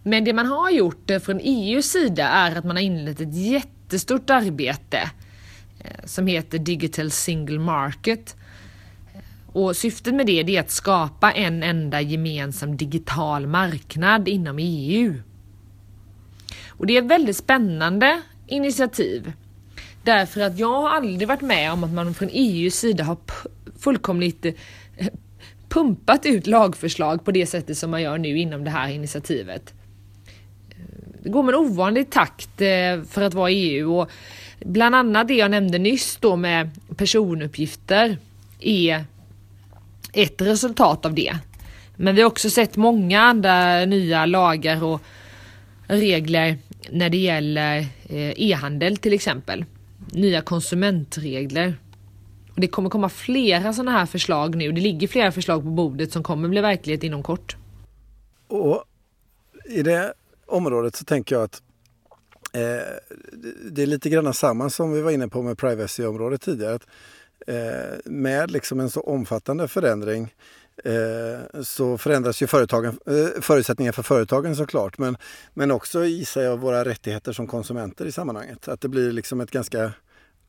Men 0.03 0.23
det 0.23 0.33
man 0.33 0.45
har 0.45 0.69
gjort 0.69 1.09
eh, 1.09 1.19
från 1.19 1.39
EUs 1.43 1.91
sida 1.91 2.27
är 2.27 2.55
att 2.55 2.65
man 2.65 2.75
har 2.75 2.83
inlett 2.83 3.21
ett 3.21 3.35
jättestort 3.35 4.29
arbete 4.29 5.09
eh, 5.79 6.05
som 6.05 6.27
heter 6.27 6.59
Digital 6.59 7.11
Single 7.11 7.59
Market. 7.59 8.35
Eh, 9.13 9.55
och 9.55 9.75
syftet 9.75 10.15
med 10.15 10.25
det 10.25 10.57
är 10.57 10.59
att 10.59 10.71
skapa 10.71 11.31
en 11.31 11.63
enda 11.63 12.01
gemensam 12.01 12.77
digital 12.77 13.47
marknad 13.47 14.27
inom 14.27 14.57
EU. 14.59 15.21
Och 16.67 16.87
det 16.87 16.97
är 16.97 17.01
ett 17.01 17.11
väldigt 17.11 17.37
spännande 17.37 18.21
initiativ. 18.47 19.33
Därför 20.03 20.41
att 20.41 20.59
jag 20.59 20.81
har 20.81 20.89
aldrig 20.89 21.27
varit 21.27 21.41
med 21.41 21.71
om 21.71 21.83
att 21.83 21.93
man 21.93 22.13
från 22.13 22.29
EUs 22.31 22.75
sida 22.75 23.03
har 23.03 23.17
fullkomligt 23.79 24.45
eh, 24.45 24.53
pumpat 25.69 26.25
ut 26.25 26.47
lagförslag 26.47 27.25
på 27.25 27.31
det 27.31 27.45
sättet 27.45 27.77
som 27.77 27.91
man 27.91 28.01
gör 28.01 28.17
nu 28.17 28.37
inom 28.37 28.63
det 28.63 28.69
här 28.69 28.89
initiativet. 28.89 29.73
Det 31.23 31.29
går 31.29 31.43
med 31.43 31.55
en 31.55 31.59
ovanlig 31.59 32.09
takt 32.09 32.61
eh, 32.61 33.03
för 33.09 33.21
att 33.21 33.33
vara 33.33 33.51
EU 33.51 33.99
och 33.99 34.09
Bland 34.65 34.95
annat 34.95 35.27
det 35.27 35.33
jag 35.33 35.51
nämnde 35.51 35.77
nyss 35.77 36.17
då 36.17 36.35
med 36.35 36.69
personuppgifter 36.97 38.17
är 38.59 39.05
ett 40.13 40.41
resultat 40.41 41.05
av 41.05 41.13
det. 41.13 41.37
Men 41.95 42.15
vi 42.15 42.21
har 42.21 42.27
också 42.27 42.49
sett 42.49 42.75
många 42.75 43.21
andra 43.21 43.85
nya 43.85 44.25
lagar 44.25 44.83
och 44.83 45.01
regler 45.87 46.57
när 46.91 47.09
det 47.09 47.17
gäller 47.17 47.77
eh, 48.09 48.33
e-handel 48.35 48.97
till 48.97 49.13
exempel. 49.13 49.65
Nya 50.13 50.41
konsumentregler. 50.41 51.75
Och 52.53 52.61
det 52.61 52.67
kommer 52.67 52.89
komma 52.89 53.09
flera 53.09 53.73
sådana 53.73 53.91
här 53.91 54.05
förslag 54.05 54.55
nu. 54.55 54.71
Det 54.71 54.81
ligger 54.81 55.07
flera 55.07 55.31
förslag 55.31 55.63
på 55.63 55.69
bordet 55.69 56.11
som 56.11 56.23
kommer 56.23 56.49
bli 56.49 56.61
verklighet 56.61 57.03
inom 57.03 57.23
kort. 57.23 57.55
Och 58.47 58.83
I 59.69 59.83
det 59.83 60.13
området 60.45 60.95
så 60.95 61.05
tänker 61.05 61.35
jag 61.35 61.43
att 61.43 61.61
Eh, 62.55 62.93
det 63.71 63.81
är 63.81 63.85
lite 63.85 64.09
grann 64.09 64.33
samma 64.33 64.69
som 64.69 64.91
vi 64.91 65.01
var 65.01 65.11
inne 65.11 65.27
på 65.27 65.41
med 65.41 65.57
privacy-området 65.57 66.41
tidigare. 66.41 66.75
Att, 66.75 66.87
eh, 67.47 67.99
med 68.05 68.51
liksom 68.51 68.79
en 68.79 68.89
så 68.89 69.01
omfattande 69.01 69.67
förändring 69.67 70.23
eh, 70.23 70.29
Eh, 70.85 71.61
så 71.61 71.97
förändras 71.97 72.41
ju 72.41 72.47
företagen, 72.47 72.99
eh, 73.05 73.41
förutsättningar 73.41 73.91
för 73.91 74.03
företagen 74.03 74.55
såklart. 74.55 74.97
Men, 74.97 75.17
men 75.53 75.71
också 75.71 76.05
gissar 76.05 76.41
jag 76.41 76.57
våra 76.57 76.85
rättigheter 76.85 77.33
som 77.33 77.47
konsumenter 77.47 78.05
i 78.05 78.11
sammanhanget. 78.11 78.67
Att 78.67 78.81
det 78.81 78.87
blir 78.87 79.11
liksom 79.11 79.41
ett 79.41 79.51
ganska 79.51 79.91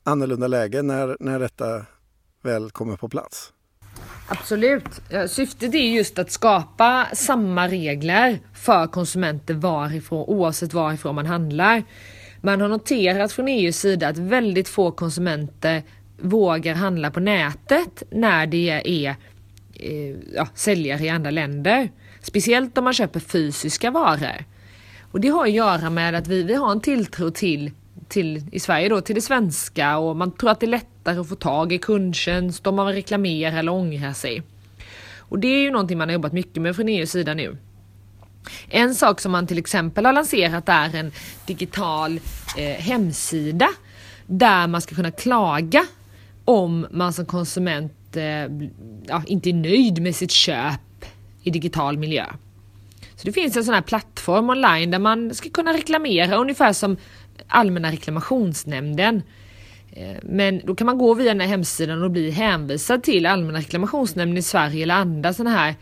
annorlunda 0.05 0.47
läge 0.47 0.83
när, 0.83 1.17
när 1.21 1.39
detta 1.39 1.87
väl 2.43 2.71
kommer 2.71 2.97
på 2.97 3.09
plats. 3.09 3.53
Absolut. 4.29 5.01
Syftet 5.29 5.75
är 5.75 5.95
just 5.95 6.19
att 6.19 6.31
skapa 6.31 7.07
samma 7.13 7.69
regler 7.69 8.39
för 8.55 8.87
konsumenter 8.87 9.55
varifrån, 9.55 10.25
oavsett 10.29 10.75
varifrån 10.75 11.15
man 11.15 11.27
handlar. 11.27 11.83
Man 12.41 12.61
har 12.61 12.69
noterat 12.69 13.33
från 13.33 13.49
EUs 13.49 13.79
sida 13.79 14.09
att 14.09 14.19
väldigt 14.19 14.69
få 14.69 14.91
konsumenter 14.91 15.83
vågar 16.21 16.75
handla 16.75 17.11
på 17.11 17.21
nätet 17.21 18.03
när 18.11 18.47
det 18.47 18.83
är 18.85 19.17
Eh, 19.81 20.17
ja, 20.35 20.49
säljare 20.55 21.05
i 21.05 21.09
andra 21.09 21.31
länder. 21.31 21.91
Speciellt 22.23 22.79
om 22.79 22.85
man 22.85 22.93
köper 22.93 23.21
fysiska 23.21 23.91
varor. 23.91 24.45
Och 25.11 25.21
det 25.21 25.29
har 25.29 25.45
att 25.45 25.53
göra 25.53 25.91
med 25.91 26.15
att 26.15 26.29
vi, 26.29 26.43
vi 26.43 26.55
har 26.55 26.73
en 26.73 26.81
tilltro 26.81 27.31
till, 27.31 27.71
till, 28.09 28.43
i 28.53 28.61
Sverige 28.61 28.89
då, 28.89 29.01
till 29.01 29.15
det 29.15 29.21
svenska 29.21 29.99
och 29.99 30.17
man 30.17 30.33
tror 30.33 30.51
att 30.51 30.61
det 30.61 30.67
är 30.67 30.69
lättare 30.69 31.19
att 31.19 31.29
få 31.29 31.35
tag 31.35 31.73
i 31.73 31.79
kundtjänst 31.79 32.67
om 32.67 32.75
man 32.75 32.93
reklamerar 32.93 33.59
eller 33.59 33.73
ångrar 33.73 34.13
sig. 34.13 34.43
Och 35.19 35.39
det 35.39 35.49
är 35.49 35.59
ju 35.59 35.71
någonting 35.71 35.99
man 35.99 36.09
har 36.09 36.13
jobbat 36.13 36.33
mycket 36.33 36.63
med 36.63 36.77
från 36.77 36.89
EUs 36.89 37.11
sida 37.11 37.35
nu. 37.35 37.57
En 38.69 38.95
sak 38.95 39.21
som 39.21 39.33
man 39.33 39.47
till 39.47 39.59
exempel 39.59 40.07
har 40.07 40.13
lanserat 40.13 40.69
är 40.69 40.95
en 40.95 41.13
digital 41.47 42.21
eh, 42.57 42.81
hemsida 42.81 43.69
där 44.27 44.67
man 44.67 44.81
ska 44.81 44.95
kunna 44.95 45.11
klaga 45.11 45.87
om 46.45 46.87
man 46.91 47.13
som 47.13 47.27
konsument 47.27 47.93
Eh, 48.17 48.69
ja, 49.07 49.23
inte 49.27 49.51
är 49.51 49.55
nöjd 49.55 50.03
med 50.03 50.17
sitt 50.17 50.31
köp 50.31 51.05
i 51.43 51.51
digital 51.51 51.99
miljö. 51.99 52.25
Så 53.17 53.27
det 53.27 53.33
finns 53.33 53.57
en 53.57 53.65
sån 53.65 53.75
här 53.75 53.83
plattform 53.83 54.51
online 54.51 54.91
där 54.91 54.99
man 54.99 55.35
ska 55.35 55.51
kunna 55.51 55.73
reklamera 55.73 56.37
ungefär 56.37 56.73
som 56.73 56.97
Allmänna 57.47 57.93
reklamationsnämnden. 57.93 59.23
Eh, 59.93 60.17
men 60.23 60.61
då 60.65 60.75
kan 60.75 60.87
man 60.87 60.99
gå 60.99 61.15
via 61.15 61.29
den 61.29 61.41
här 61.41 61.49
hemsidan 61.49 62.03
och 62.03 62.11
bli 62.11 62.31
hänvisad 62.31 63.03
till 63.03 63.27
Allmänna 63.27 63.59
reklamationsnämnden 63.59 64.39
i 64.39 64.43
Sverige 64.43 64.83
eller 64.83 64.95
andra 64.95 65.33
sådana 65.33 65.57
här 65.57 65.75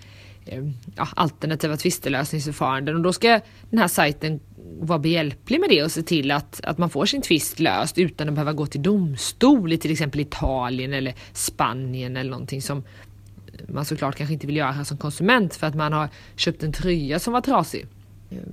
eh, 0.46 0.64
ja, 0.96 1.08
alternativa 1.16 1.76
tvistelösningsförfaranden 1.76 2.96
och 2.96 3.02
då 3.02 3.12
ska 3.12 3.40
den 3.70 3.78
här 3.78 3.88
sajten 3.88 4.40
vara 4.80 4.98
behjälplig 4.98 5.60
med 5.60 5.68
det 5.68 5.82
och 5.82 5.90
se 5.90 6.02
till 6.02 6.30
att, 6.30 6.60
att 6.64 6.78
man 6.78 6.90
får 6.90 7.06
sin 7.06 7.22
tvist 7.22 7.60
löst 7.60 7.98
utan 7.98 8.28
att 8.28 8.34
behöva 8.34 8.52
gå 8.52 8.66
till 8.66 8.82
domstol 8.82 9.72
i 9.72 9.78
till 9.78 9.92
exempel 9.92 10.20
Italien 10.20 10.92
eller 10.92 11.14
Spanien 11.32 12.16
eller 12.16 12.30
någonting 12.30 12.62
som 12.62 12.82
man 13.68 13.84
såklart 13.84 14.16
kanske 14.16 14.34
inte 14.34 14.46
vill 14.46 14.56
göra 14.56 14.84
som 14.84 14.96
konsument 14.96 15.54
för 15.54 15.66
att 15.66 15.74
man 15.74 15.92
har 15.92 16.08
köpt 16.36 16.62
en 16.62 16.72
tröja 16.72 17.18
som 17.18 17.32
var 17.32 17.40
trasig. 17.40 17.86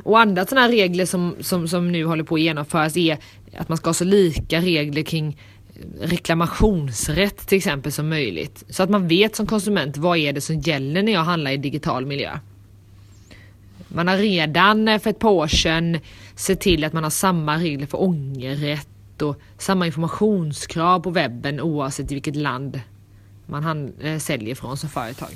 Och 0.03 0.19
andra 0.19 0.45
sådana 0.45 0.67
regler 0.67 1.05
som, 1.05 1.35
som, 1.39 1.67
som 1.67 1.91
nu 1.91 2.05
håller 2.05 2.23
på 2.23 2.35
att 2.35 2.41
genomföras 2.41 2.97
är 2.97 3.17
att 3.57 3.69
man 3.69 3.77
ska 3.77 3.89
ha 3.89 3.93
så 3.93 4.03
lika 4.03 4.61
regler 4.61 5.03
kring 5.03 5.38
eh, 5.75 6.07
reklamationsrätt 6.07 7.47
till 7.47 7.57
exempel 7.57 7.91
som 7.91 8.09
möjligt. 8.09 8.63
Så 8.69 8.83
att 8.83 8.89
man 8.89 9.07
vet 9.07 9.35
som 9.35 9.47
konsument 9.47 9.97
vad 9.97 10.17
är 10.17 10.33
det 10.33 10.41
som 10.41 10.59
gäller 10.59 11.03
när 11.03 11.11
jag 11.11 11.23
handlar 11.23 11.51
i 11.51 11.57
digital 11.57 12.05
miljö. 12.05 12.39
Man 13.93 14.08
har 14.08 14.17
redan 14.17 14.88
eh, 14.88 15.00
för 15.00 15.10
ett 15.10 15.19
par 15.19 15.29
år 15.29 15.48
sedan 15.48 16.00
sett 16.36 16.62
till 16.62 16.84
att 16.84 16.93
man 16.93 17.03
har 17.03 17.10
samma 17.10 17.58
regler 17.58 17.88
för 17.88 18.01
ångerrätt 18.01 19.22
och 19.22 19.36
samma 19.58 19.86
informationskrav 19.86 21.00
på 21.00 21.10
webben 21.10 21.60
oavsett 21.60 22.12
i 22.12 22.13
vilket 22.13 22.36
land 22.36 22.81
man 23.46 23.93
eh, 24.01 24.19
säljer 24.19 24.55
från 24.55 24.77
som 24.77 24.89
företag. 24.89 25.29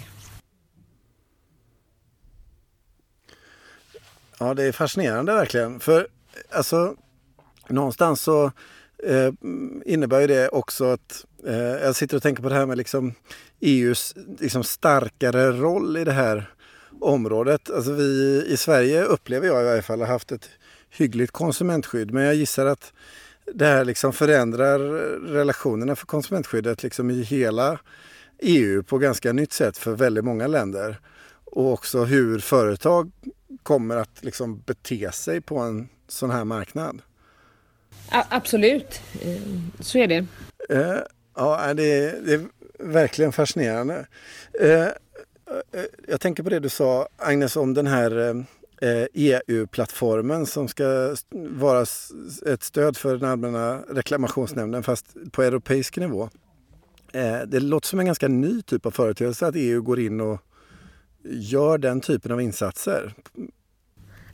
Ja, 4.39 4.53
det 4.53 4.63
är 4.63 4.71
fascinerande 4.71 5.33
verkligen. 5.33 5.79
För 5.79 6.07
alltså, 6.51 6.95
någonstans 7.67 8.21
så 8.21 8.45
eh, 9.03 9.33
innebär 9.85 10.21
ju 10.21 10.27
det 10.27 10.49
också 10.49 10.85
att 10.85 11.25
eh, 11.47 11.55
jag 11.55 11.95
sitter 11.95 12.17
och 12.17 12.23
tänker 12.23 12.43
på 12.43 12.49
det 12.49 12.55
här 12.55 12.65
med 12.65 12.77
liksom 12.77 13.13
EUs 13.59 14.15
liksom 14.39 14.63
starkare 14.63 15.51
roll 15.51 15.97
i 15.97 16.03
det 16.03 16.11
här 16.11 16.53
området. 17.03 17.69
Alltså 17.69 17.91
vi 17.91 18.43
i 18.47 18.57
Sverige 18.57 19.03
upplever 19.03 19.47
jag 19.47 19.61
i 19.61 19.65
varje 19.65 19.81
fall 19.81 19.99
har 19.99 20.07
haft 20.07 20.31
ett 20.31 20.49
hyggligt 20.89 21.31
konsumentskydd. 21.31 22.11
Men 22.11 22.23
jag 22.23 22.35
gissar 22.35 22.65
att 22.65 22.93
det 23.53 23.65
här 23.65 23.85
liksom 23.85 24.13
förändrar 24.13 24.79
relationerna 25.19 25.95
för 25.95 26.05
konsumentskyddet 26.05 26.83
liksom 26.83 27.11
i 27.11 27.23
hela 27.23 27.79
EU 28.39 28.83
på 28.83 28.97
ganska 28.97 29.33
nytt 29.33 29.53
sätt 29.53 29.77
för 29.77 29.91
väldigt 29.91 30.25
många 30.25 30.47
länder. 30.47 30.99
Och 31.45 31.71
också 31.71 32.03
hur 32.03 32.39
företag 32.39 33.11
kommer 33.63 33.97
att 33.97 34.23
liksom 34.23 34.61
bete 34.65 35.11
sig 35.11 35.41
på 35.41 35.57
en 35.57 35.89
sån 36.07 36.31
här 36.31 36.43
marknad. 36.43 37.01
absolut, 38.09 39.01
eh, 39.21 39.41
så 39.79 39.97
är 39.97 40.07
det. 40.07 40.25
Eh, 40.69 40.97
ja, 41.35 41.73
det 41.73 41.83
är, 41.83 42.21
det 42.25 42.33
är 42.33 42.45
verkligen 42.79 43.31
fascinerande. 43.31 44.05
Eh, 44.61 44.87
Eh, 45.53 45.79
eh, 45.79 45.85
jag 46.07 46.21
tänker 46.21 46.43
på 46.43 46.49
det 46.49 46.59
du 46.59 46.69
sa 46.69 47.07
Agnes 47.17 47.55
om 47.55 47.73
den 47.73 47.87
här 47.87 48.29
eh, 48.29 48.43
e 48.81 49.41
EU-plattformen 49.47 50.45
som 50.45 50.67
ska 50.67 51.15
vara 51.31 51.85
ett 52.45 52.63
stöd 52.63 52.97
för 52.97 53.17
den 53.17 53.29
allmänna 53.29 53.79
reklamationsnämnden 53.89 54.83
fast 54.83 55.05
på 55.31 55.43
europeisk 55.43 55.97
nivå. 55.97 56.29
Det 57.47 57.59
låter 57.59 57.87
som 57.87 57.99
en 57.99 58.05
ganska 58.05 58.27
ny 58.27 58.61
typ 58.61 58.85
av 58.85 58.91
företeelse 58.91 59.47
att 59.47 59.55
EU 59.55 59.81
går 59.81 59.99
in 59.99 60.21
och 60.21 60.39
gör 61.23 61.77
den 61.77 62.01
typen 62.01 62.31
av 62.31 62.41
insatser. 62.41 63.13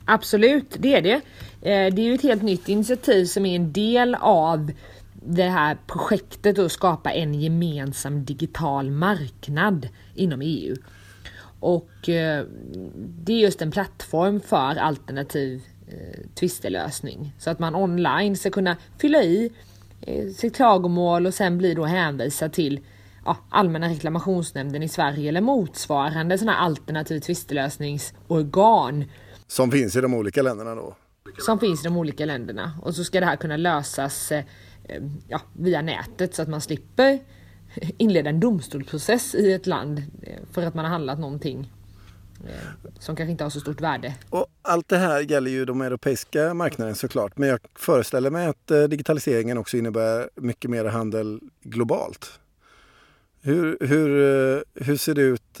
Absolut, 0.04 0.76
det 0.78 0.94
är 0.94 1.02
det. 1.02 1.20
Det 1.60 2.02
är 2.02 2.06
ju 2.06 2.14
ett 2.14 2.22
helt 2.22 2.42
nytt 2.42 2.68
initiativ 2.68 3.24
som 3.24 3.46
är 3.46 3.56
en 3.56 3.72
del 3.72 4.14
av 4.20 4.70
det 5.26 5.48
här 5.48 5.78
projektet 5.86 6.58
att 6.58 6.72
skapa 6.72 7.10
en 7.10 7.34
gemensam 7.34 8.24
digital 8.24 8.90
marknad 8.90 9.88
inom 10.14 10.40
EU. 10.42 10.76
Och 11.60 12.08
eh, 12.08 12.44
det 12.96 13.32
är 13.32 13.38
just 13.38 13.62
en 13.62 13.70
plattform 13.70 14.40
för 14.40 14.76
alternativ 14.76 15.62
eh, 15.88 16.20
tvistelösning 16.34 17.34
så 17.38 17.50
att 17.50 17.58
man 17.58 17.74
online 17.74 18.36
ska 18.36 18.50
kunna 18.50 18.76
fylla 18.98 19.22
i 19.22 19.52
sitt 20.36 20.56
klagomål 20.56 21.26
och 21.26 21.34
sen 21.34 21.58
bli 21.58 21.74
då 21.74 21.84
hänvisad 21.84 22.52
till 22.52 22.80
ja, 23.24 23.36
Allmänna 23.50 23.88
reklamationsnämnden 23.88 24.82
i 24.82 24.88
Sverige 24.88 25.28
eller 25.28 25.40
motsvarande 25.40 26.38
sådana 26.38 26.56
alternativ 26.56 27.20
tvistelösningsorgan 27.20 29.04
som 29.50 29.70
finns 29.70 29.96
i 29.96 30.00
de 30.00 30.14
olika 30.14 30.42
länderna 30.42 30.74
då? 30.74 30.96
Som 31.38 31.58
finns 31.58 31.80
i 31.80 31.84
de 31.84 31.96
olika 31.96 32.26
länderna. 32.26 32.72
Och 32.82 32.94
så 32.94 33.04
ska 33.04 33.20
det 33.20 33.26
här 33.26 33.36
kunna 33.36 33.56
lösas 33.56 34.32
eh, 34.32 34.44
ja, 35.28 35.40
via 35.52 35.82
nätet 35.82 36.34
så 36.34 36.42
att 36.42 36.48
man 36.48 36.60
slipper 36.60 37.18
inleda 37.98 38.30
en 38.30 38.40
domstolsprocess 38.40 39.34
i 39.34 39.52
ett 39.52 39.66
land 39.66 40.02
eh, 40.22 40.38
för 40.52 40.62
att 40.62 40.74
man 40.74 40.84
har 40.84 40.92
handlat 40.92 41.18
någonting 41.18 41.72
eh, 42.46 42.88
som 42.98 43.16
kanske 43.16 43.30
inte 43.30 43.44
har 43.44 43.50
så 43.50 43.60
stort 43.60 43.80
värde. 43.80 44.14
Och 44.30 44.46
allt 44.62 44.88
det 44.88 44.98
här 44.98 45.20
gäller 45.20 45.50
ju 45.50 45.64
de 45.64 45.80
europeiska 45.80 46.54
marknaden 46.54 46.94
såklart. 46.94 47.38
Men 47.38 47.48
jag 47.48 47.60
föreställer 47.74 48.30
mig 48.30 48.46
att 48.46 48.70
eh, 48.70 48.82
digitaliseringen 48.82 49.58
också 49.58 49.76
innebär 49.76 50.30
mycket 50.34 50.70
mer 50.70 50.84
handel 50.84 51.40
globalt. 51.62 52.40
Hur, 53.42 53.78
hur, 53.80 54.08
hur 54.74 54.96
ser 54.96 55.14
det 55.14 55.22
ut 55.22 55.60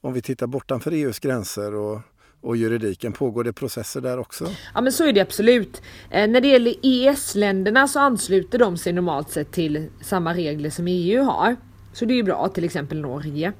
om 0.00 0.12
vi 0.12 0.22
tittar 0.22 0.46
bortanför 0.46 0.90
EUs 0.90 1.18
gränser 1.18 1.74
och 1.74 2.00
och 2.40 2.56
juridiken. 2.56 3.12
Pågår 3.12 3.44
det 3.44 3.52
processer 3.52 4.00
där 4.00 4.18
också? 4.18 4.46
Ja 4.74 4.80
men 4.80 4.92
så 4.92 5.04
är 5.04 5.12
det 5.12 5.20
absolut. 5.20 5.82
Eh, 6.10 6.28
när 6.28 6.40
det 6.40 6.48
gäller 6.48 6.74
EES-länderna 6.82 7.88
så 7.88 8.00
ansluter 8.00 8.58
de 8.58 8.76
sig 8.76 8.92
normalt 8.92 9.30
sett 9.30 9.52
till 9.52 9.88
samma 10.00 10.34
regler 10.34 10.70
som 10.70 10.86
EU 10.88 11.22
har. 11.22 11.56
Så 11.92 12.04
det 12.04 12.14
är 12.14 12.16
ju 12.16 12.22
bra, 12.22 12.48
till 12.48 12.64
exempel 12.64 13.00
Norge 13.00 13.52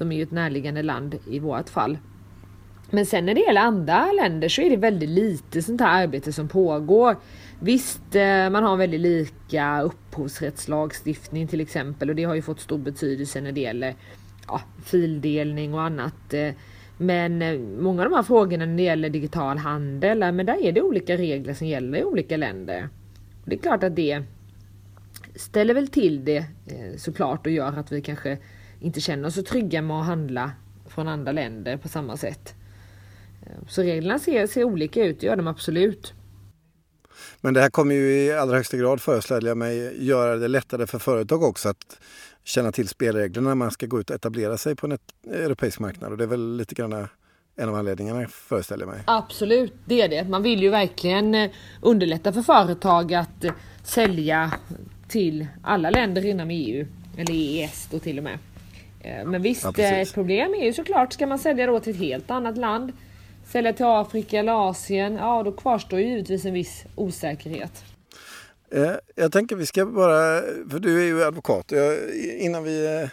som 0.00 0.12
är 0.12 0.16
ju 0.16 0.22
ett 0.22 0.30
närliggande 0.30 0.82
land 0.82 1.18
i 1.30 1.38
vårt 1.38 1.68
fall. 1.68 1.98
Men 2.90 3.06
sen 3.06 3.26
när 3.26 3.34
det 3.34 3.40
gäller 3.40 3.60
andra 3.60 4.12
länder 4.12 4.48
så 4.48 4.62
är 4.62 4.70
det 4.70 4.76
väldigt 4.76 5.08
lite 5.08 5.62
sånt 5.62 5.80
här 5.80 6.02
arbete 6.02 6.32
som 6.32 6.48
pågår. 6.48 7.16
Visst, 7.60 8.14
eh, 8.14 8.50
man 8.50 8.64
har 8.64 8.76
väldigt 8.76 9.00
lika 9.00 9.80
upphovsrättslagstiftning 9.80 11.48
till 11.48 11.60
exempel 11.60 12.10
och 12.10 12.16
det 12.16 12.24
har 12.24 12.34
ju 12.34 12.42
fått 12.42 12.60
stor 12.60 12.78
betydelse 12.78 13.40
när 13.40 13.52
det 13.52 13.60
gäller 13.60 13.94
ja, 14.46 14.60
fildelning 14.84 15.74
och 15.74 15.82
annat. 15.82 16.34
Eh, 16.34 16.50
men 17.02 17.42
eh, 17.42 17.58
många 17.58 18.02
av 18.02 18.10
de 18.10 18.16
här 18.16 18.22
frågorna 18.22 18.66
när 18.66 18.76
det 18.76 18.82
gäller 18.82 19.10
digital 19.10 19.58
handel, 19.58 20.18
men 20.18 20.46
där 20.46 20.62
är 20.62 20.72
det 20.72 20.82
olika 20.82 21.16
regler 21.16 21.54
som 21.54 21.66
gäller 21.66 21.98
i 21.98 22.04
olika 22.04 22.36
länder. 22.36 22.88
Och 23.42 23.50
det 23.50 23.54
är 23.54 23.58
klart 23.58 23.82
att 23.82 23.96
det 23.96 24.22
ställer 25.34 25.74
väl 25.74 25.88
till 25.88 26.24
det 26.24 26.36
eh, 26.36 26.96
såklart 26.96 27.46
och 27.46 27.52
gör 27.52 27.78
att 27.78 27.92
vi 27.92 28.02
kanske 28.02 28.38
inte 28.80 29.00
känner 29.00 29.28
oss 29.28 29.34
så 29.34 29.42
trygga 29.42 29.82
med 29.82 29.96
att 29.96 30.06
handla 30.06 30.52
från 30.86 31.08
andra 31.08 31.32
länder 31.32 31.76
på 31.76 31.88
samma 31.88 32.16
sätt. 32.16 32.54
Eh, 33.46 33.68
så 33.68 33.82
reglerna 33.82 34.18
ser, 34.18 34.46
ser 34.46 34.64
olika 34.64 35.04
ut, 35.04 35.20
det 35.20 35.26
gör 35.26 35.36
de 35.36 35.46
absolut. 35.46 36.14
Men 37.40 37.54
det 37.54 37.60
här 37.60 37.70
kommer 37.70 37.94
ju 37.94 38.12
i 38.12 38.32
allra 38.32 38.56
högsta 38.56 38.76
grad 38.76 39.00
föreställer 39.00 39.48
jag 39.48 39.58
mig 39.58 40.06
göra 40.06 40.36
det 40.36 40.48
lättare 40.48 40.86
för 40.86 40.98
företag 40.98 41.42
också 41.42 41.68
att 41.68 41.98
känna 42.44 42.72
till 42.72 42.88
spelreglerna 42.88 43.48
när 43.48 43.54
man 43.54 43.70
ska 43.70 43.86
gå 43.86 44.00
ut 44.00 44.10
och 44.10 44.16
etablera 44.16 44.56
sig 44.56 44.76
på 44.76 44.86
en 44.86 44.98
europeisk 45.32 45.78
marknad. 45.78 46.12
Och 46.12 46.18
det 46.18 46.24
är 46.24 46.28
väl 46.28 46.56
lite 46.56 46.74
grann 46.74 47.08
en 47.56 47.68
av 47.68 47.74
anledningarna 47.74 48.28
föreställer 48.28 48.86
jag 48.86 48.94
mig. 48.94 49.02
Absolut, 49.06 49.74
det 49.84 50.00
är 50.00 50.08
det. 50.08 50.28
Man 50.28 50.42
vill 50.42 50.62
ju 50.62 50.68
verkligen 50.68 51.34
eh, 51.34 51.50
underlätta 51.82 52.32
för 52.32 52.42
företag 52.42 53.14
att 53.14 53.44
eh, 53.44 53.52
sälja 53.84 54.52
till 55.08 55.46
alla 55.62 55.90
länder 55.90 56.24
inom 56.24 56.50
EU, 56.50 56.86
eller 57.16 57.34
EES 57.34 57.88
då 57.90 57.98
till 57.98 58.18
och 58.18 58.24
med. 58.24 58.38
Eh, 59.00 59.24
men 59.24 59.42
visst, 59.42 59.64
ja, 59.76 59.84
ett 59.84 60.14
problem 60.14 60.54
är 60.54 60.64
ju 60.64 60.72
såklart, 60.72 61.12
ska 61.12 61.26
man 61.26 61.38
sälja 61.38 61.66
då 61.66 61.80
till 61.80 61.94
ett 61.94 62.00
helt 62.00 62.30
annat 62.30 62.58
land 62.58 62.92
sälja 63.52 63.72
till 63.72 63.86
Afrika 63.86 64.38
eller 64.38 64.70
Asien, 64.70 65.14
ja 65.14 65.42
då 65.42 65.52
kvarstår 65.52 65.98
ju 65.98 66.06
givetvis 66.06 66.44
en 66.44 66.52
viss 66.52 66.84
osäkerhet. 66.94 67.84
Eh, 68.70 68.92
jag 69.14 69.32
tänker 69.32 69.56
vi 69.56 69.66
ska 69.66 69.86
bara, 69.86 70.40
för 70.70 70.78
du 70.78 71.02
är 71.02 71.06
ju 71.06 71.24
advokat, 71.24 71.72
innan 72.38 72.64
vi 72.64 72.86
eh, 72.86 73.08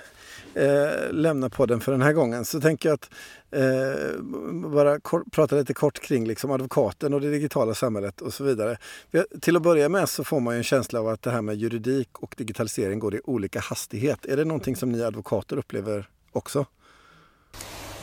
eh, 0.63 1.11
lämnar 1.11 1.49
podden 1.49 1.79
för 1.79 1.91
den 1.91 2.01
här 2.01 2.13
gången 2.13 2.45
så 2.45 2.61
tänker 2.61 2.89
jag 2.89 2.93
att 2.93 3.09
eh, 3.51 4.21
bara 4.53 4.99
kort, 4.99 5.31
prata 5.31 5.55
lite 5.55 5.73
kort 5.73 5.99
kring 5.99 6.27
liksom 6.27 6.51
advokaten 6.51 7.13
och 7.13 7.21
det 7.21 7.31
digitala 7.31 7.73
samhället 7.73 8.21
och 8.21 8.33
så 8.33 8.43
vidare. 8.43 8.77
Till 9.41 9.55
att 9.55 9.61
börja 9.61 9.89
med 9.89 10.09
så 10.09 10.23
får 10.23 10.39
man 10.39 10.55
en 10.55 10.63
känsla 10.63 10.99
av 10.99 11.07
att 11.07 11.21
det 11.21 11.31
här 11.31 11.41
med 11.41 11.55
juridik 11.55 12.19
och 12.19 12.35
digitalisering 12.37 12.99
går 12.99 13.15
i 13.15 13.21
olika 13.23 13.59
hastighet. 13.59 14.25
Är 14.25 14.37
det 14.37 14.45
någonting 14.45 14.75
som 14.75 14.91
ni 14.91 15.03
advokater 15.03 15.57
upplever 15.57 16.09
också? 16.31 16.65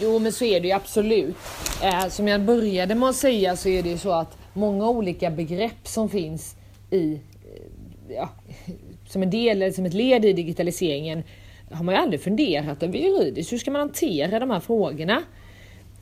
Jo, 0.00 0.18
men 0.18 0.32
så 0.32 0.44
är 0.44 0.60
det 0.60 0.68
ju 0.68 0.74
absolut. 0.74 1.36
Eh, 1.82 2.08
som 2.08 2.28
jag 2.28 2.40
började 2.40 2.94
med 2.94 3.08
att 3.08 3.16
säga 3.16 3.56
så 3.56 3.68
är 3.68 3.82
det 3.82 3.88
ju 3.88 3.98
så 3.98 4.12
att 4.12 4.38
många 4.52 4.88
olika 4.88 5.30
begrepp 5.30 5.88
som 5.88 6.08
finns 6.08 6.56
i, 6.90 7.12
eh, 7.12 8.14
ja, 8.16 8.28
som 9.08 9.22
en 9.22 9.30
del 9.30 9.62
eller 9.62 9.72
som 9.72 9.86
ett 9.86 9.94
led 9.94 10.24
i 10.24 10.32
digitaliseringen 10.32 11.22
har 11.70 11.84
man 11.84 11.94
ju 11.94 12.00
aldrig 12.00 12.20
funderat 12.20 12.82
över 12.82 12.98
juridiskt. 12.98 13.52
Hur 13.52 13.58
ska 13.58 13.70
man 13.70 13.80
hantera 13.80 14.38
de 14.38 14.50
här 14.50 14.60
frågorna? 14.60 15.22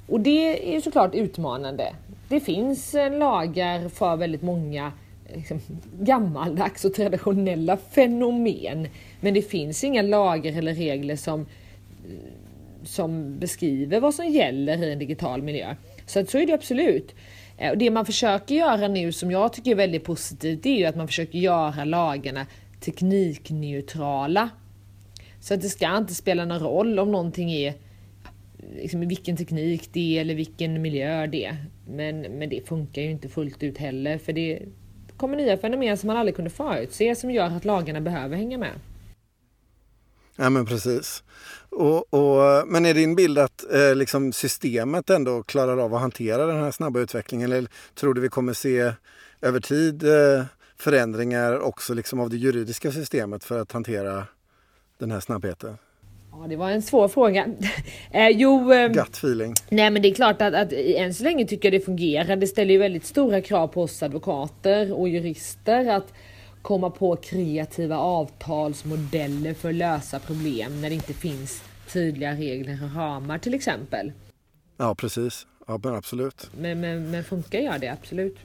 Och 0.06 0.20
det 0.20 0.68
är 0.68 0.72
ju 0.72 0.80
såklart 0.80 1.14
utmanande. 1.14 1.94
Det 2.28 2.40
finns 2.40 2.94
eh, 2.94 3.18
lagar 3.18 3.88
för 3.88 4.16
väldigt 4.16 4.42
många 4.42 4.92
eh, 5.28 5.36
liksom, 5.36 5.60
gammaldags 6.00 6.84
och 6.84 6.94
traditionella 6.94 7.76
fenomen. 7.76 8.88
Men 9.20 9.34
det 9.34 9.42
finns 9.42 9.84
inga 9.84 10.02
lagar 10.02 10.58
eller 10.58 10.74
regler 10.74 11.16
som, 11.16 11.46
som 12.84 13.38
beskriver 13.38 14.00
vad 14.00 14.14
som 14.14 14.26
gäller 14.26 14.84
i 14.84 14.92
en 14.92 14.98
digital 14.98 15.42
miljö. 15.42 15.74
Så 16.06 16.20
att 16.20 16.30
så 16.30 16.38
är 16.38 16.46
det 16.46 16.52
absolut. 16.52 17.14
Eh, 17.58 17.70
och 17.70 17.78
det 17.78 17.90
man 17.90 18.06
försöker 18.06 18.54
göra 18.54 18.88
nu 18.88 19.12
som 19.12 19.30
jag 19.30 19.52
tycker 19.52 19.70
är 19.70 19.74
väldigt 19.74 20.04
positivt, 20.04 20.62
det 20.62 20.68
är 20.68 20.78
ju 20.78 20.84
att 20.84 20.96
man 20.96 21.06
försöker 21.06 21.38
göra 21.38 21.84
lagarna 21.84 22.46
teknikneutrala. 22.80 24.50
Så 25.40 25.54
att 25.54 25.60
det 25.60 25.68
ska 25.68 25.96
inte 25.96 26.14
spela 26.14 26.44
någon 26.44 26.60
roll 26.60 26.98
om 26.98 27.12
någonting 27.12 27.52
är 27.52 27.74
liksom, 28.76 29.08
vilken 29.08 29.36
teknik 29.36 29.88
det 29.92 30.16
är 30.16 30.20
eller 30.20 30.34
vilken 30.34 30.82
miljö 30.82 31.26
det 31.26 31.44
är. 31.44 31.56
Men, 31.88 32.20
men 32.20 32.48
det 32.48 32.68
funkar 32.68 33.02
ju 33.02 33.10
inte 33.10 33.28
fullt 33.28 33.62
ut 33.62 33.78
heller 33.78 34.18
för 34.18 34.32
det 34.32 34.62
kommer 35.16 35.36
nya 35.36 35.56
fenomen 35.56 35.96
som 35.96 36.06
man 36.06 36.16
aldrig 36.16 36.36
kunde 36.36 36.50
förutse 36.50 37.14
som 37.14 37.30
gör 37.30 37.46
att 37.46 37.64
lagarna 37.64 38.00
behöver 38.00 38.36
hänga 38.36 38.58
med. 38.58 38.72
Ja 40.36 40.50
men 40.50 40.66
precis. 40.66 41.22
Och, 41.72 42.14
och, 42.14 42.68
men 42.68 42.86
är 42.86 42.94
din 42.94 43.14
bild 43.14 43.38
att 43.38 43.72
eh, 43.72 43.94
liksom 43.94 44.32
systemet 44.32 45.10
ändå 45.10 45.42
klarar 45.42 45.78
av 45.78 45.94
att 45.94 46.00
hantera 46.00 46.46
den 46.46 46.60
här 46.60 46.70
snabba 46.70 47.00
utvecklingen? 47.00 47.52
Eller 47.52 47.70
tror 47.94 48.14
du 48.14 48.20
vi 48.20 48.28
kommer 48.28 48.52
se 48.52 48.92
över 49.40 49.60
tid 49.60 50.02
eh, 50.02 50.44
förändringar 50.76 51.60
också 51.60 51.94
liksom 51.94 52.20
av 52.20 52.30
det 52.30 52.36
juridiska 52.36 52.92
systemet 52.92 53.44
för 53.44 53.60
att 53.60 53.72
hantera 53.72 54.26
den 54.98 55.10
här 55.10 55.20
snabbheten? 55.20 55.76
Ja, 56.32 56.46
det 56.48 56.56
var 56.56 56.70
en 56.70 56.82
svår 56.82 57.08
fråga. 57.08 57.46
eh, 58.10 58.28
jo, 58.28 58.72
eh, 58.72 58.88
Gut 58.88 59.16
feeling. 59.16 59.54
Nej, 59.68 59.90
men 59.90 60.02
det 60.02 60.08
är 60.08 60.14
klart 60.14 60.42
att, 60.42 60.54
att 60.54 60.72
än 60.72 61.14
så 61.14 61.24
länge 61.24 61.46
tycker 61.46 61.72
jag 61.72 61.80
det 61.80 61.84
fungerar. 61.84 62.36
Det 62.36 62.46
ställer 62.46 62.72
ju 62.72 62.78
väldigt 62.78 63.06
stora 63.06 63.40
krav 63.40 63.68
på 63.68 63.82
oss 63.82 64.02
advokater 64.02 64.92
och 64.92 65.08
jurister 65.08 65.90
att 65.90 66.12
komma 66.62 66.90
på 66.90 67.16
kreativa 67.16 67.96
avtalsmodeller 67.96 69.54
för 69.54 69.68
att 69.68 69.74
lösa 69.74 70.18
problem 70.18 70.80
när 70.80 70.88
det 70.88 70.94
inte 70.94 71.14
finns 71.14 71.62
tydliga 71.92 72.32
regler 72.32 72.78
och 72.84 72.96
ramar 72.96 73.38
till 73.38 73.54
exempel. 73.54 74.12
Ja, 74.76 74.94
precis. 74.94 75.46
Ja, 75.66 75.80
men 75.84 75.94
absolut. 75.94 76.50
Men, 76.58 76.80
men, 76.80 77.10
men 77.10 77.24
funkar 77.24 77.58
gör 77.58 77.78
det 77.78 77.88
absolut. 77.88 78.36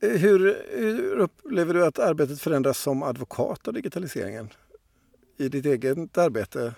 Hur, 0.00 0.56
hur 0.78 1.18
upplever 1.18 1.74
du 1.74 1.86
att 1.86 1.98
arbetet 1.98 2.40
förändras 2.40 2.78
som 2.78 3.02
advokat 3.02 3.68
av 3.68 3.74
digitaliseringen? 3.74 4.48
i 5.40 5.48
ditt 5.48 5.66
eget 5.66 6.18
arbete? 6.18 6.74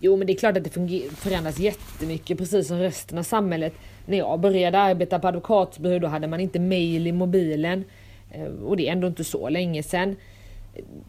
Jo, 0.00 0.16
men 0.16 0.26
det 0.26 0.32
är 0.32 0.36
klart 0.36 0.56
att 0.56 0.64
det 0.64 0.70
förändras 1.16 1.58
jättemycket, 1.58 2.38
precis 2.38 2.68
som 2.68 2.78
resten 2.78 3.18
av 3.18 3.22
samhället. 3.22 3.74
När 4.06 4.18
jag 4.18 4.40
började 4.40 4.78
arbeta 4.78 5.18
på 5.18 5.28
advokatbyrå, 5.28 5.98
då 5.98 6.08
hade 6.08 6.26
man 6.26 6.40
inte 6.40 6.60
mail 6.60 7.06
i 7.06 7.12
mobilen. 7.12 7.84
Eh, 8.32 8.44
och 8.44 8.76
det 8.76 8.88
är 8.88 8.92
ändå 8.92 9.06
inte 9.06 9.24
så 9.24 9.48
länge 9.48 9.82
sedan. 9.82 10.16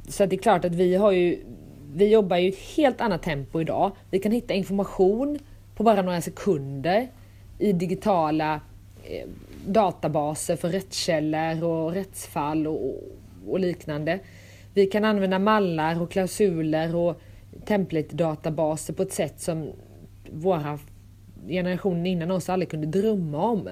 Så 0.07 0.25
det 0.25 0.35
är 0.35 0.37
klart 0.37 0.65
att 0.65 0.75
vi 0.75 0.95
har 0.95 1.11
ju, 1.11 1.39
vi 1.93 2.07
jobbar 2.07 2.37
ju 2.37 2.45
i 2.45 2.49
ett 2.49 2.59
helt 2.75 3.01
annat 3.01 3.23
tempo 3.23 3.61
idag. 3.61 3.91
Vi 4.11 4.19
kan 4.19 4.31
hitta 4.31 4.53
information 4.53 5.39
på 5.75 5.83
bara 5.83 6.01
några 6.01 6.21
sekunder 6.21 7.07
i 7.59 7.73
digitala 7.73 8.61
eh, 9.03 9.27
databaser 9.65 10.55
för 10.55 10.69
rättskällor 10.69 11.63
och 11.63 11.91
rättsfall 11.91 12.67
och, 12.67 13.03
och 13.47 13.59
liknande. 13.59 14.19
Vi 14.73 14.85
kan 14.85 15.05
använda 15.05 15.39
mallar 15.39 16.01
och 16.01 16.11
klausuler 16.11 16.95
och 16.95 17.21
template-databaser 17.65 18.93
på 18.93 19.03
ett 19.03 19.13
sätt 19.13 19.41
som 19.41 19.71
våra 20.31 20.79
generationer 21.47 22.09
innan 22.09 22.31
oss 22.31 22.49
aldrig 22.49 22.69
kunde 22.69 22.87
drömma 22.87 23.37
om. 23.37 23.69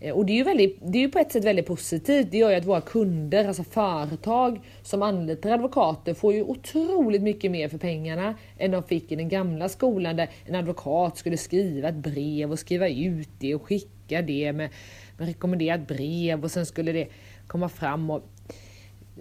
Eh, 0.00 0.14
och 0.14 0.26
det 0.26 0.32
är 0.32 0.36
ju, 0.36 0.44
väldigt, 0.44 0.78
det 0.80 0.98
är 0.98 1.02
ju 1.02 1.08
på 1.08 1.18
ett 1.18 1.32
sätt 1.32 1.44
väldigt 1.44 1.66
positivt. 1.66 2.30
Det 2.30 2.38
gör 2.38 2.50
ju 2.50 2.56
att 2.56 2.64
våra 2.64 2.80
kunder, 2.80 3.44
alltså 3.44 3.64
företag 3.64 4.60
som 4.82 5.02
anlitar 5.02 5.50
advokater 5.50 6.14
får 6.14 6.34
ju 6.34 6.42
otroligt 6.42 7.22
mycket 7.22 7.50
mer 7.50 7.68
för 7.68 7.78
pengarna 7.78 8.34
än 8.58 8.70
de 8.70 8.82
fick 8.82 9.12
i 9.12 9.16
den 9.16 9.28
gamla 9.28 9.68
skolan 9.68 10.16
där 10.16 10.30
en 10.46 10.54
advokat 10.54 11.18
skulle 11.18 11.36
skriva 11.36 11.88
ett 11.88 11.94
brev 11.94 12.52
och 12.52 12.58
skriva 12.58 12.88
ut 12.88 13.28
det 13.38 13.54
och 13.54 13.62
skicka 13.66 14.22
det 14.22 14.52
med, 14.52 14.70
med 15.18 15.28
rekommenderat 15.28 15.88
brev 15.88 16.44
och 16.44 16.50
sen 16.50 16.66
skulle 16.66 16.92
det 16.92 17.08
komma 17.46 17.68
fram 17.68 18.10
och 18.10 18.22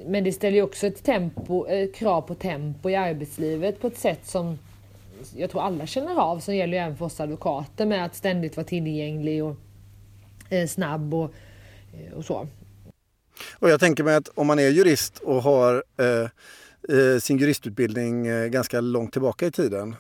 men 0.06 0.24
det 0.24 0.32
ställer 0.32 0.58
ju 0.58 0.64
också 0.64 0.88
ett 0.88 1.04
tempo, 1.04 1.68
eh, 1.68 1.92
krav 1.92 2.22
på 2.22 2.36
tempo 2.36 2.90
i 2.90 2.96
arbetslivet 2.96 3.82
på 3.82 3.88
ett 3.88 3.98
sätt 3.98 4.26
som 4.28 4.60
jag 5.36 5.50
tror 5.50 5.62
alla 5.62 5.88
känner 5.88 6.22
av, 6.22 6.40
som 6.40 6.56
gäller 6.56 6.78
ju 6.78 6.84
även 6.84 6.98
för 6.98 7.06
oss 7.06 7.20
advokater 7.20 7.86
med 7.86 8.06
att 8.06 8.16
ständigt 8.16 8.58
vara 8.58 8.68
tillgänglig 8.68 9.44
och 9.44 9.56
Eh, 10.50 10.68
snabb 10.68 11.14
och, 11.14 11.34
eh, 11.94 12.14
och 12.14 12.26
så. 12.26 12.48
Och 13.60 13.70
jag 13.70 13.80
tänker 13.80 14.04
mig 14.04 14.16
att 14.16 14.30
om 14.36 14.48
man 14.48 14.60
är 14.60 14.70
jurist 14.70 15.20
och 15.20 15.44
har 15.44 15.84
eh, 15.98 16.30
eh 16.98 17.20
sin 17.20 17.38
juristutbildning 17.38 18.28
eh, 18.28 18.48
ganska 18.48 18.82
långt 18.82 19.12
tillbaka 19.12 19.46
i 19.46 19.52
tiden 19.52 19.96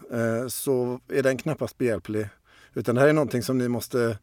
så 0.50 1.00
är 1.14 1.24
den 1.24 1.38
knappast 1.38 1.78
behjälplig. 1.78 2.30
Utan 2.74 2.96
det 2.96 3.02
här 3.02 3.08
är 3.08 3.14
någonting 3.14 3.44
som 3.44 3.58
ni 3.58 3.68
måste 3.68 4.18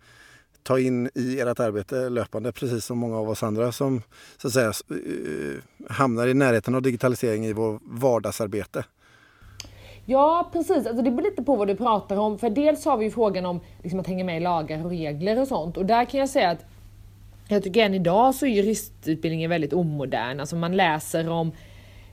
ta 0.63 0.79
in 0.79 1.11
i 1.15 1.41
ert 1.41 1.61
arbete 1.61 2.09
löpande, 2.09 2.53
precis 2.53 2.85
som 2.85 2.99
många 2.99 3.17
av 3.17 3.29
oss 3.29 3.43
andra 3.43 3.73
som 3.73 4.03
så 4.37 4.49
att 4.49 4.55
säga, 4.55 4.73
hamnar 5.89 6.27
i 6.27 6.35
närheten 6.35 6.75
av 6.75 6.83
digitalisering 6.83 7.47
i 7.47 7.53
vår 7.53 7.81
vardagsarbete? 7.83 8.85
Ja 10.07 10.49
precis, 10.53 10.87
alltså 10.87 11.03
det 11.03 11.11
beror 11.11 11.31
lite 11.31 11.43
på 11.43 11.57
vad 11.57 11.69
du 11.69 11.77
pratar 11.77 12.17
om. 12.17 12.39
För 12.39 12.51
dels 12.51 12.85
har 12.85 12.97
vi 12.97 13.05
ju 13.05 13.11
frågan 13.11 13.47
om 13.47 13.61
liksom, 13.83 14.01
att 14.01 14.07
hänga 14.07 14.25
med 14.25 14.37
i 14.37 14.41
lagar 14.41 14.85
och 14.85 14.91
regler 14.91 15.41
och 15.41 15.49
sånt. 15.49 15.77
Och 15.77 15.87
där 15.87 16.05
kan 16.05 16.21
jag 16.21 16.29
säga 16.29 16.51
att 16.51 16.65
jag 17.49 17.63
tycker 17.63 17.85
än 17.85 17.95
idag 17.95 18.35
så 18.35 18.47
är 18.47 18.51
juristutbildningen 18.51 19.51
väldigt 19.51 19.73
omodern. 19.73 20.41
Alltså 20.41 20.57
man 20.57 20.77
läser 20.77 21.29
om 21.29 21.53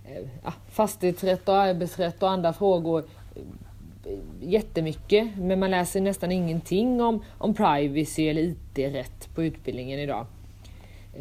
eh, 0.05 0.27
ja, 0.43 0.53
fastighetsrätt 0.71 1.49
och 1.49 1.57
arbetsrätt 1.57 2.23
och 2.23 2.29
andra 2.29 2.53
frågor 2.53 3.03
eh, 3.35 4.11
jättemycket 4.41 5.37
men 5.37 5.59
man 5.59 5.71
läser 5.71 6.01
nästan 6.01 6.31
ingenting 6.31 7.01
om, 7.01 7.23
om 7.37 7.53
privacy 7.53 8.27
eller 8.27 8.41
IT-rätt 8.41 9.35
på 9.35 9.43
utbildningen 9.43 9.99
idag. 9.99 10.25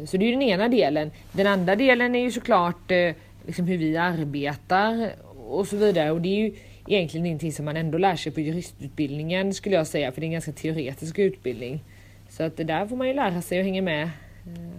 Så 0.05 0.17
det 0.17 0.25
är 0.25 0.31
den 0.31 0.41
ena 0.41 0.67
delen. 0.67 1.11
Den 1.31 1.47
andra 1.47 1.75
delen 1.75 2.15
är 2.15 2.19
ju 2.19 2.31
såklart 2.31 2.91
eh, 2.91 3.15
liksom 3.45 3.67
hur 3.67 3.77
vi 3.77 3.97
arbetar 3.97 5.11
och 5.53 5.67
så 5.67 5.77
vidare 5.77 6.11
och 6.11 6.21
det 6.21 6.29
är 6.29 6.39
ju 6.39 6.55
egentligen 6.87 7.25
ingenting 7.25 7.53
som 7.53 7.65
man 7.65 7.77
ändå 7.77 7.97
lär 7.97 8.15
sig 8.15 8.31
på 8.31 8.39
juristutbildningen 8.41 9.53
skulle 9.53 9.75
jag 9.75 9.87
säga 9.87 10.11
för 10.11 10.21
det 10.21 10.25
är 10.25 10.27
en 10.27 10.33
ganska 10.33 10.51
teoretisk 10.51 11.19
utbildning. 11.19 11.83
Så 12.29 12.43
att 12.43 12.57
det 12.57 12.63
där 12.63 12.87
får 12.87 12.95
man 12.95 13.07
ju 13.07 13.13
lära 13.13 13.41
sig 13.41 13.59
att 13.59 13.65
hänga 13.65 13.81
med. 13.81 14.03
Eh, 14.03 14.11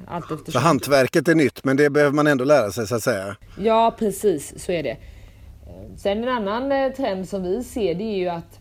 allt 0.06 0.30
eftersom. 0.30 0.52
Så 0.52 0.58
hantverket 0.58 1.28
är 1.28 1.34
nytt 1.34 1.64
men 1.64 1.76
det 1.76 1.90
behöver 1.90 2.14
man 2.14 2.26
ändå 2.26 2.44
lära 2.44 2.70
sig 2.70 2.86
så 2.86 2.94
att 2.94 3.02
säga? 3.02 3.36
Ja 3.58 3.94
precis, 3.98 4.64
så 4.64 4.72
är 4.72 4.82
det. 4.82 4.96
Sen 5.96 6.22
en 6.22 6.28
annan 6.28 6.72
eh, 6.72 6.92
trend 6.92 7.28
som 7.28 7.42
vi 7.42 7.64
ser 7.64 7.94
det 7.94 8.04
är 8.04 8.16
ju 8.16 8.28
att 8.28 8.60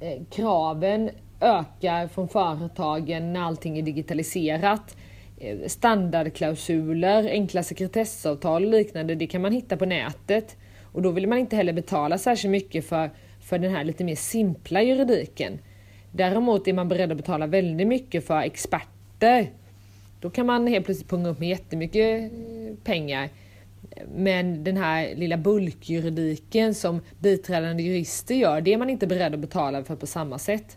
eh, 0.00 0.22
kraven 0.30 1.10
ökar 1.40 2.08
från 2.08 2.28
företagen 2.28 3.32
när 3.32 3.40
allting 3.40 3.78
är 3.78 3.82
digitaliserat. 3.82 4.96
Standardklausuler, 5.66 7.28
enkla 7.28 7.62
sekretessavtal 7.62 8.64
och 8.64 8.70
liknande, 8.70 9.14
det 9.14 9.26
kan 9.26 9.42
man 9.42 9.52
hitta 9.52 9.76
på 9.76 9.84
nätet. 9.84 10.56
Och 10.92 11.02
då 11.02 11.10
vill 11.10 11.28
man 11.28 11.38
inte 11.38 11.56
heller 11.56 11.72
betala 11.72 12.18
särskilt 12.18 12.50
mycket 12.50 12.86
för, 12.86 13.10
för 13.40 13.58
den 13.58 13.74
här 13.74 13.84
lite 13.84 14.04
mer 14.04 14.16
simpla 14.16 14.82
juridiken. 14.82 15.58
Däremot 16.12 16.68
är 16.68 16.72
man 16.72 16.88
beredd 16.88 17.10
att 17.10 17.16
betala 17.16 17.46
väldigt 17.46 17.86
mycket 17.86 18.26
för 18.26 18.40
experter. 18.40 19.50
Då 20.20 20.30
kan 20.30 20.46
man 20.46 20.66
helt 20.66 20.84
plötsligt 20.84 21.08
punga 21.08 21.28
upp 21.28 21.38
med 21.38 21.48
jättemycket 21.48 22.32
eh, 22.32 22.74
pengar. 22.84 23.28
Men 24.14 24.64
den 24.64 24.76
här 24.76 25.14
lilla 25.14 25.36
bulkjuridiken 25.36 26.74
som 26.74 27.00
biträdande 27.20 27.82
jurister 27.82 28.34
gör, 28.34 28.60
det 28.60 28.72
är 28.72 28.78
man 28.78 28.90
inte 28.90 29.06
beredd 29.06 29.34
att 29.34 29.40
betala 29.40 29.84
för 29.84 29.96
på 29.96 30.06
samma 30.06 30.38
sätt. 30.38 30.76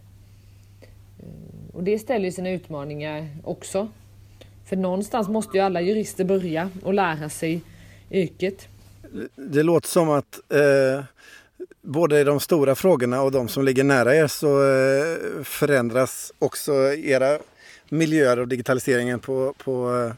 Eh, 1.19 1.75
och 1.75 1.83
det 1.83 1.99
ställer 1.99 2.25
ju 2.25 2.31
sina 2.31 2.49
utmaningar 2.49 3.27
också. 3.43 3.87
För 4.65 4.75
någonstans 4.75 5.27
måste 5.27 5.57
ju 5.57 5.63
alla 5.63 5.81
jurister 5.81 6.23
börja 6.23 6.69
och 6.83 6.93
lära 6.93 7.29
sig 7.29 7.61
yrket. 8.11 8.67
Det 9.35 9.63
låter 9.63 9.87
som 9.87 10.09
att 10.09 10.39
eh, 10.49 11.03
både 11.81 12.19
i 12.19 12.23
de 12.23 12.39
stora 12.39 12.75
frågorna 12.75 13.21
och 13.21 13.31
de 13.31 13.47
som 13.47 13.65
ligger 13.65 13.83
nära 13.83 14.15
er 14.15 14.27
så 14.27 14.63
eh, 14.63 15.43
förändras 15.43 16.33
också 16.39 16.73
era 16.93 17.39
miljöer 17.89 18.39
och 18.39 18.47
digitaliseringen 18.47 19.19
på, 19.19 19.53
på, 19.57 19.95
eh, 19.95 20.13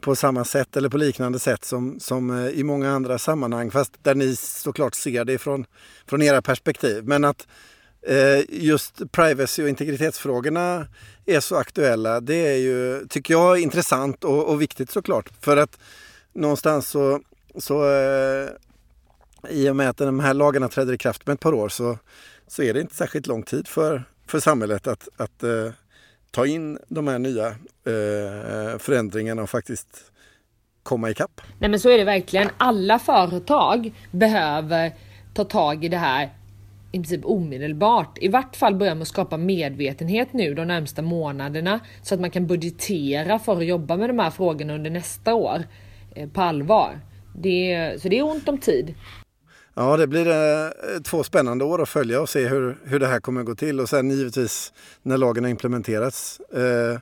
på 0.00 0.16
samma 0.16 0.44
sätt 0.44 0.76
eller 0.76 0.88
på 0.88 0.96
liknande 0.96 1.38
sätt 1.38 1.64
som, 1.64 2.00
som 2.00 2.44
eh, 2.44 2.48
i 2.48 2.64
många 2.64 2.90
andra 2.90 3.18
sammanhang. 3.18 3.70
Fast 3.70 3.92
där 4.02 4.14
ni 4.14 4.36
såklart 4.36 4.94
ser 4.94 5.24
det 5.24 5.38
från, 5.38 5.64
från 6.06 6.22
era 6.22 6.42
perspektiv. 6.42 7.04
Men 7.04 7.24
att 7.24 7.46
eh, 8.06 8.40
just 8.48 9.12
privacy 9.12 9.62
och 9.62 9.68
integritetsfrågorna 9.68 10.86
är 11.26 11.40
så 11.40 11.56
aktuella. 11.56 12.20
Det 12.20 12.46
är 12.46 12.56
ju, 12.56 13.06
tycker 13.08 13.34
jag, 13.34 13.58
intressant 13.58 14.24
och, 14.24 14.48
och 14.48 14.62
viktigt 14.62 14.90
såklart. 14.90 15.30
För 15.40 15.56
att 15.56 15.78
någonstans 16.32 16.88
så, 16.88 17.20
så 17.58 17.90
eh, 17.90 18.48
i 19.50 19.70
och 19.70 19.76
med 19.76 19.88
att 19.88 19.96
de 19.96 20.20
här 20.20 20.34
lagarna 20.34 20.68
träder 20.68 20.92
i 20.92 20.98
kraft 20.98 21.26
med 21.26 21.34
ett 21.34 21.40
par 21.40 21.54
år 21.54 21.68
så, 21.68 21.98
så 22.46 22.62
är 22.62 22.74
det 22.74 22.80
inte 22.80 22.94
särskilt 22.94 23.26
lång 23.26 23.42
tid 23.42 23.68
för, 23.68 24.04
för 24.26 24.40
samhället 24.40 24.86
att, 24.86 25.08
att 25.16 25.42
eh, 25.42 25.70
ta 26.30 26.46
in 26.46 26.78
de 26.88 27.08
här 27.08 27.18
nya 27.18 27.46
eh, 27.48 28.78
förändringarna 28.78 29.42
och 29.42 29.50
faktiskt 29.50 30.12
komma 30.82 31.10
ikapp. 31.10 31.40
Nej 31.58 31.70
men 31.70 31.80
så 31.80 31.88
är 31.90 31.98
det 31.98 32.04
verkligen. 32.04 32.48
Alla 32.56 32.98
företag 32.98 33.92
behöver 34.10 34.92
ta 35.34 35.44
tag 35.44 35.84
i 35.84 35.88
det 35.88 35.96
här 35.96 36.30
i 36.92 36.98
princip 36.98 37.24
omedelbart. 37.24 38.18
I 38.20 38.28
vart 38.28 38.56
fall 38.56 38.74
börja 38.74 38.94
med 38.94 39.02
att 39.02 39.08
skapa 39.08 39.36
medvetenhet 39.36 40.32
nu 40.32 40.54
de 40.54 40.68
närmsta 40.68 41.02
månaderna 41.02 41.80
så 42.02 42.14
att 42.14 42.20
man 42.20 42.30
kan 42.30 42.46
budgetera 42.46 43.38
för 43.38 43.56
att 43.56 43.66
jobba 43.66 43.96
med 43.96 44.10
de 44.10 44.18
här 44.18 44.30
frågorna 44.30 44.74
under 44.74 44.90
nästa 44.90 45.34
år 45.34 45.64
eh, 46.14 46.28
på 46.28 46.40
allvar. 46.40 47.00
Det, 47.42 47.96
så 48.02 48.08
det 48.08 48.18
är 48.18 48.22
ont 48.22 48.48
om 48.48 48.58
tid. 48.58 48.94
Ja, 49.74 49.96
det 49.96 50.06
blir 50.06 50.28
eh, 50.28 51.00
två 51.04 51.22
spännande 51.22 51.64
år 51.64 51.82
att 51.82 51.88
följa 51.88 52.20
och 52.20 52.28
se 52.28 52.48
hur, 52.48 52.78
hur 52.84 53.00
det 53.00 53.06
här 53.06 53.20
kommer 53.20 53.40
att 53.40 53.46
gå 53.46 53.54
till. 53.54 53.80
Och 53.80 53.88
sen 53.88 54.10
givetvis 54.10 54.72
när 55.02 55.18
lagen 55.18 55.44
har 55.44 55.50
implementerats 55.50 56.40
eh, 56.40 56.98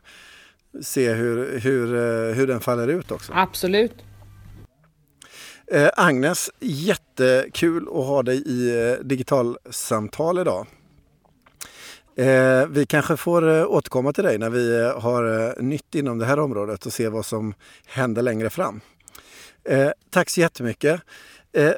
se 0.83 1.13
hur, 1.13 1.59
hur, 1.59 1.95
eh, 1.95 2.35
hur 2.35 2.47
den 2.47 2.61
faller 2.61 2.89
ut 2.89 3.11
också. 3.11 3.33
Absolut. 3.35 3.93
Eh, 5.73 5.89
Agnes, 5.97 6.51
jättekul 6.61 7.89
att 7.89 8.07
ha 8.07 8.23
dig 8.23 8.37
i 8.37 8.91
eh, 8.91 9.05
digitalsamtal 9.05 10.39
idag. 10.39 10.67
Eh, 12.17 12.67
vi 12.67 12.87
kanske 12.89 13.17
får 13.17 13.49
eh, 13.49 13.67
återkomma 13.67 14.13
till 14.13 14.25
dig 14.25 14.39
när 14.39 14.51
vi 14.51 14.81
eh, 14.81 15.01
har 15.01 15.55
nytt 15.63 15.95
inom 15.95 16.19
det 16.19 16.27
här 16.27 16.39
området 16.39 16.87
och 16.87 16.93
se 16.93 17.09
vad 17.09 17.27
som 17.27 17.55
händer 17.87 18.23
längre 18.23 18.51
fram. 18.51 18.81
Eh, 19.69 19.91
tack 20.11 20.31
så 20.31 20.41
jättemycket. 20.41 21.01
Eh, 21.53 21.73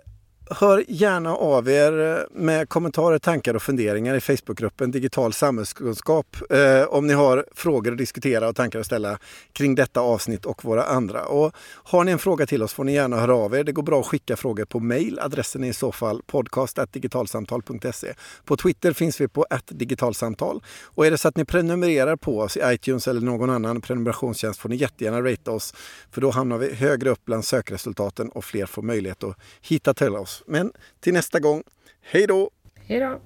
Hör 0.50 0.84
gärna 0.88 1.36
av 1.36 1.68
er 1.68 2.00
eh, 2.00 2.40
med 2.40 2.68
kommentarer, 2.68 3.18
tankar 3.18 3.54
och 3.54 3.62
funderingar 3.62 4.14
i 4.14 4.20
Facebookgruppen 4.20 4.90
Digital 4.90 5.32
samhällskunskap 5.32 6.36
eh, 6.50 6.82
om 6.82 7.06
ni 7.06 7.14
har 7.14 7.46
frågor 7.52 7.92
att 7.92 7.98
diskutera 7.98 8.48
och 8.48 8.56
tankar 8.56 8.80
att 8.80 8.86
ställa 8.86 9.18
kring 9.52 9.74
detta 9.74 10.00
avsnitt 10.00 10.46
och 10.46 10.64
våra 10.64 10.84
andra. 10.84 11.24
Och 11.24 11.54
har 11.84 12.04
ni 12.04 12.12
en 12.12 12.18
fråga 12.18 12.46
till 12.46 12.62
oss 12.62 12.72
får 12.72 12.84
ni 12.84 12.94
gärna 12.94 13.16
höra 13.16 13.34
av 13.34 13.54
er. 13.54 13.64
Det 13.64 13.72
går 13.72 13.82
bra 13.82 14.00
att 14.00 14.06
skicka 14.06 14.36
frågor 14.36 14.64
på 14.64 14.80
mail. 14.80 15.18
Adressen 15.18 15.64
är 15.64 15.68
i 15.68 15.72
så 15.72 15.92
fall 15.92 16.22
podcast.digitalsamtal.se. 16.26 18.14
På 18.44 18.56
Twitter 18.56 18.92
finns 18.92 19.20
vi 19.20 19.28
på 19.28 19.46
digitalsamtal. 19.68 20.62
Och 20.84 21.06
är 21.06 21.10
det 21.10 21.18
så 21.18 21.28
att 21.28 21.36
ni 21.36 21.44
prenumererar 21.44 22.16
på 22.16 22.40
oss 22.40 22.56
i 22.56 22.60
iTunes 22.64 23.08
eller 23.08 23.20
någon 23.20 23.50
annan 23.50 23.80
prenumerationstjänst 23.80 24.60
får 24.60 24.68
ni 24.68 24.76
jättegärna 24.76 25.22
rate 25.22 25.50
oss. 25.50 25.74
För 26.10 26.20
då 26.20 26.30
hamnar 26.30 26.58
vi 26.58 26.74
högre 26.74 27.10
upp 27.10 27.24
bland 27.24 27.44
sökresultaten 27.44 28.28
och 28.28 28.44
fler 28.44 28.66
får 28.66 28.82
möjlighet 28.82 29.24
att 29.24 29.36
hitta 29.60 29.94
till 29.94 30.16
oss. 30.16 30.37
Men 30.46 30.72
till 31.00 31.12
nästa 31.12 31.40
gång, 31.40 31.62
hej 32.00 32.26
då! 32.26 32.50
Hej 32.74 33.00
då! 33.00 33.20